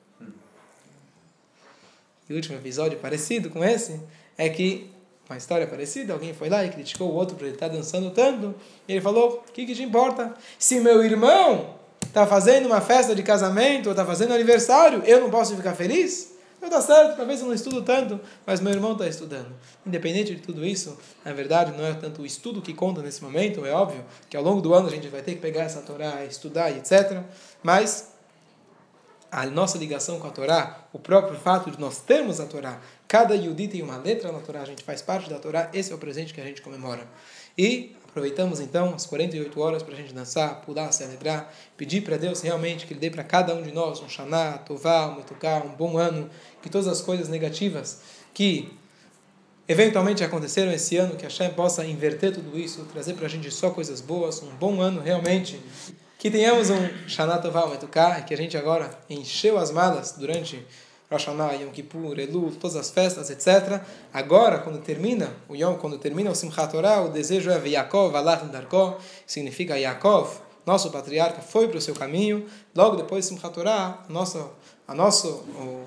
E 2.29 2.35
último 2.35 2.57
episódio 2.57 2.99
parecido 2.99 3.51
com 3.51 3.63
esse 3.65 4.01
é 4.37 4.49
que, 4.49 4.91
uma 5.29 5.37
história 5.37 5.67
parecida, 5.67 6.13
alguém 6.13 6.33
foi 6.35 6.49
lá 6.49 6.65
e 6.65 6.71
criticou 6.71 7.11
o 7.11 7.15
outro 7.15 7.37
por 7.37 7.45
ele 7.45 7.55
estar 7.55 7.69
dançando 7.69 8.11
tanto, 8.11 8.55
e 8.89 8.93
ele 8.93 9.01
falou: 9.01 9.45
O 9.47 9.53
que, 9.53 9.67
que 9.67 9.75
te 9.75 9.83
importa? 9.83 10.35
Se 10.59 10.81
meu 10.81 11.05
irmão 11.05 11.75
está 12.05 12.27
fazendo 12.27 12.67
uma 12.67 12.81
festa 12.81 13.15
de 13.15 13.23
casamento 13.23 13.87
ou 13.87 13.93
está 13.93 14.05
fazendo 14.05 14.33
aniversário, 14.33 15.03
eu 15.05 15.21
não 15.21 15.31
posso 15.31 15.57
ficar 15.57 15.75
feliz? 15.75 16.35
Eu 16.65 16.71
tá 16.71 16.81
certo, 16.81 17.17
talvez 17.17 17.41
eu 17.41 17.47
não 17.47 17.53
estudo 17.53 17.83
tanto, 17.83 18.19
mas 18.47 18.59
meu 18.59 18.73
irmão 18.73 18.93
está 18.93 19.07
estudando. 19.07 19.55
Independente 19.85 20.35
de 20.35 20.41
tudo 20.41 20.65
isso, 20.65 20.97
na 21.23 21.31
verdade 21.35 21.77
não 21.77 21.85
é 21.85 21.93
tanto 21.93 22.23
o 22.23 22.27
estudo 22.27 22.63
que 22.63 22.73
conta 22.73 23.03
nesse 23.03 23.23
momento, 23.23 23.67
é 23.67 23.73
óbvio 23.73 24.03
que 24.31 24.37
ao 24.37 24.43
longo 24.43 24.63
do 24.63 24.73
ano 24.73 24.89
a 24.89 24.91
gente 24.91 25.07
vai 25.09 25.21
ter 25.21 25.35
que 25.35 25.41
pegar 25.43 25.65
essa 25.65 25.83
Torá, 25.83 26.25
estudar 26.25 26.75
etc. 26.75 27.21
Mas 27.63 28.14
a 29.35 29.47
nossa 29.47 29.77
ligação 29.77 30.21
com 30.21 30.29
a 30.29 30.31
Torá, 30.31 30.87
o 30.93 30.99
próprio 30.99 31.37
fato 31.37 31.69
de 31.69 31.81
nós 31.81 31.99
termos 31.99 32.39
a 32.39 32.47
Torá, 32.47 32.81
cada 33.09 33.35
Yudi 33.35 33.67
tem 33.67 33.83
uma 33.83 33.97
letra 33.97 34.31
na 34.31 34.39
Torá, 34.39 34.63
a 34.63 34.65
gente 34.65 34.85
faz 34.85 35.03
parte 35.03 35.29
da 35.29 35.41
Torá, 35.41 35.71
esse 35.75 35.91
é 35.91 35.95
o 35.95 35.99
presente 35.99 36.33
que 36.33 36.41
a 36.41 36.45
gente 36.45 36.63
comemora. 36.63 37.05
E 37.59 37.97
aproveitamos 38.09 38.61
então 38.61 38.95
as 38.95 39.07
48 39.07 39.61
horas 39.61 39.83
para 39.83 39.93
a 39.93 39.97
gente 39.97 40.15
dançar, 40.15 40.61
pular, 40.61 40.93
celebrar, 40.93 41.53
pedir 41.77 42.03
para 42.03 42.17
Deus 42.17 42.43
realmente 42.43 42.87
que 42.87 42.93
Ele 42.93 43.01
dê 43.01 43.11
para 43.11 43.25
cada 43.25 43.53
um 43.57 43.63
de 43.63 43.73
nós 43.73 44.01
um 44.01 44.09
Shaná, 44.09 44.59
Tová, 44.59 45.09
um 45.09 45.17
Metuká, 45.17 45.65
um 45.65 45.75
bom 45.75 45.99
ano, 45.99 46.31
que 46.63 46.71
todas 46.71 46.87
as 46.87 47.01
coisas 47.01 47.29
negativas 47.29 48.03
que 48.33 48.73
eventualmente 49.67 50.23
aconteceram 50.23 50.71
esse 50.71 50.97
ano, 50.97 51.17
que 51.17 51.27
a 51.27 51.29
Hashem 51.29 51.51
possa 51.55 51.85
inverter 51.85 52.33
tudo 52.33 52.57
isso, 52.57 52.85
trazer 52.85 53.15
para 53.15 53.27
a 53.27 53.29
gente 53.29 53.51
só 53.51 53.71
coisas 53.71 54.01
boas, 54.01 54.41
um 54.45 54.55
bom 54.55 54.81
ano 54.81 55.01
realmente. 55.01 55.61
Que 56.25 56.31
tenhamos 56.31 56.71
um 56.71 56.89
Shana 57.07 57.37
Tová, 57.37 57.67
um 57.67 57.69
Metuká, 57.69 58.23
que 58.23 58.33
a 58.33 58.37
gente 58.39 58.57
agora 58.57 58.89
encheu 59.11 59.59
as 59.59 59.71
malas 59.71 60.13
durante 60.13 60.57
Rosh 61.11 61.27
Hashanah, 61.27 61.53
Yom 61.53 61.69
Kippur, 61.69 62.19
Elul, 62.19 62.51
todas 62.53 62.77
as 62.77 62.91
festas, 62.91 63.29
etc. 63.29 63.83
Agora, 64.11 64.61
quando 64.61 64.79
termina 64.79 65.29
o 65.51 65.55
Yom, 65.55 65.75
quando 65.75 65.99
termina 65.99 66.31
o 66.31 66.35
Simchat 66.35 66.73
Torah, 66.73 67.03
o 67.03 67.11
desejo 67.11 67.51
é 67.51 67.69
Yaakov, 67.69 68.17
Alach 68.17 68.43
Darko, 68.47 68.97
significa 69.27 69.79
Yaakov, 69.79 70.39
nosso 70.65 70.91
patriarca, 70.91 71.43
foi 71.43 71.69
para 71.69 71.77
o 71.77 71.81
seu 71.83 71.95
caminho. 71.95 72.47
Logo 72.75 72.97
depois 72.97 73.27
de 73.27 73.29
Simchat 73.29 73.53
Torah, 73.53 74.03
nosso, 74.09 74.51
a 74.89 74.95
nosso, 74.95 75.29
o 75.29 75.85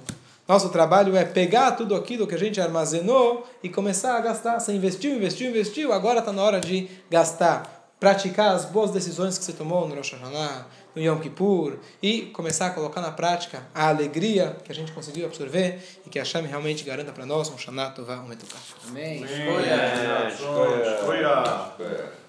nosso 0.47 0.69
trabalho 0.69 1.17
é 1.17 1.25
pegar 1.25 1.71
tudo 1.71 1.95
aquilo 1.95 2.27
que 2.27 2.35
a 2.35 2.39
gente 2.39 2.61
armazenou 2.61 3.43
e 3.63 3.69
começar 3.69 4.15
a 4.15 4.21
gastar. 4.21 4.59
Você 4.59 4.71
investiu, 4.71 5.15
investiu, 5.15 5.49
investiu, 5.49 5.91
agora 5.91 6.19
está 6.19 6.31
na 6.31 6.43
hora 6.43 6.61
de 6.61 6.87
gastar. 7.09 7.76
Praticar 7.99 8.53
as 8.53 8.65
boas 8.65 8.91
decisões 8.91 9.37
que 9.37 9.43
você 9.43 9.53
tomou 9.53 9.87
no 9.87 9.95
Rosh 9.95 10.13
Hashanah, 10.13 10.67
no 10.95 11.01
Yom 11.01 11.19
Kippur 11.19 11.77
e 12.01 12.23
começar 12.27 12.67
a 12.67 12.69
colocar 12.69 13.01
na 13.01 13.11
prática 13.11 13.63
a 13.73 13.87
alegria 13.87 14.55
que 14.63 14.71
a 14.71 14.75
gente 14.75 14.91
conseguiu 14.91 15.25
absorver 15.25 15.79
e 16.05 16.09
que 16.09 16.19
a 16.19 16.23
Hashem 16.23 16.45
realmente 16.45 16.83
garanta 16.83 17.11
para 17.11 17.25
nós 17.25 17.49
um 17.49 17.57
Shana 17.57 17.89
Tová, 17.89 18.17
um 18.17 18.27
Metukah. 18.27 18.57
Amém. 18.87 19.23
Amém. 19.23 20.27
Escolha. 20.29 20.93
Escolha. 20.95 22.26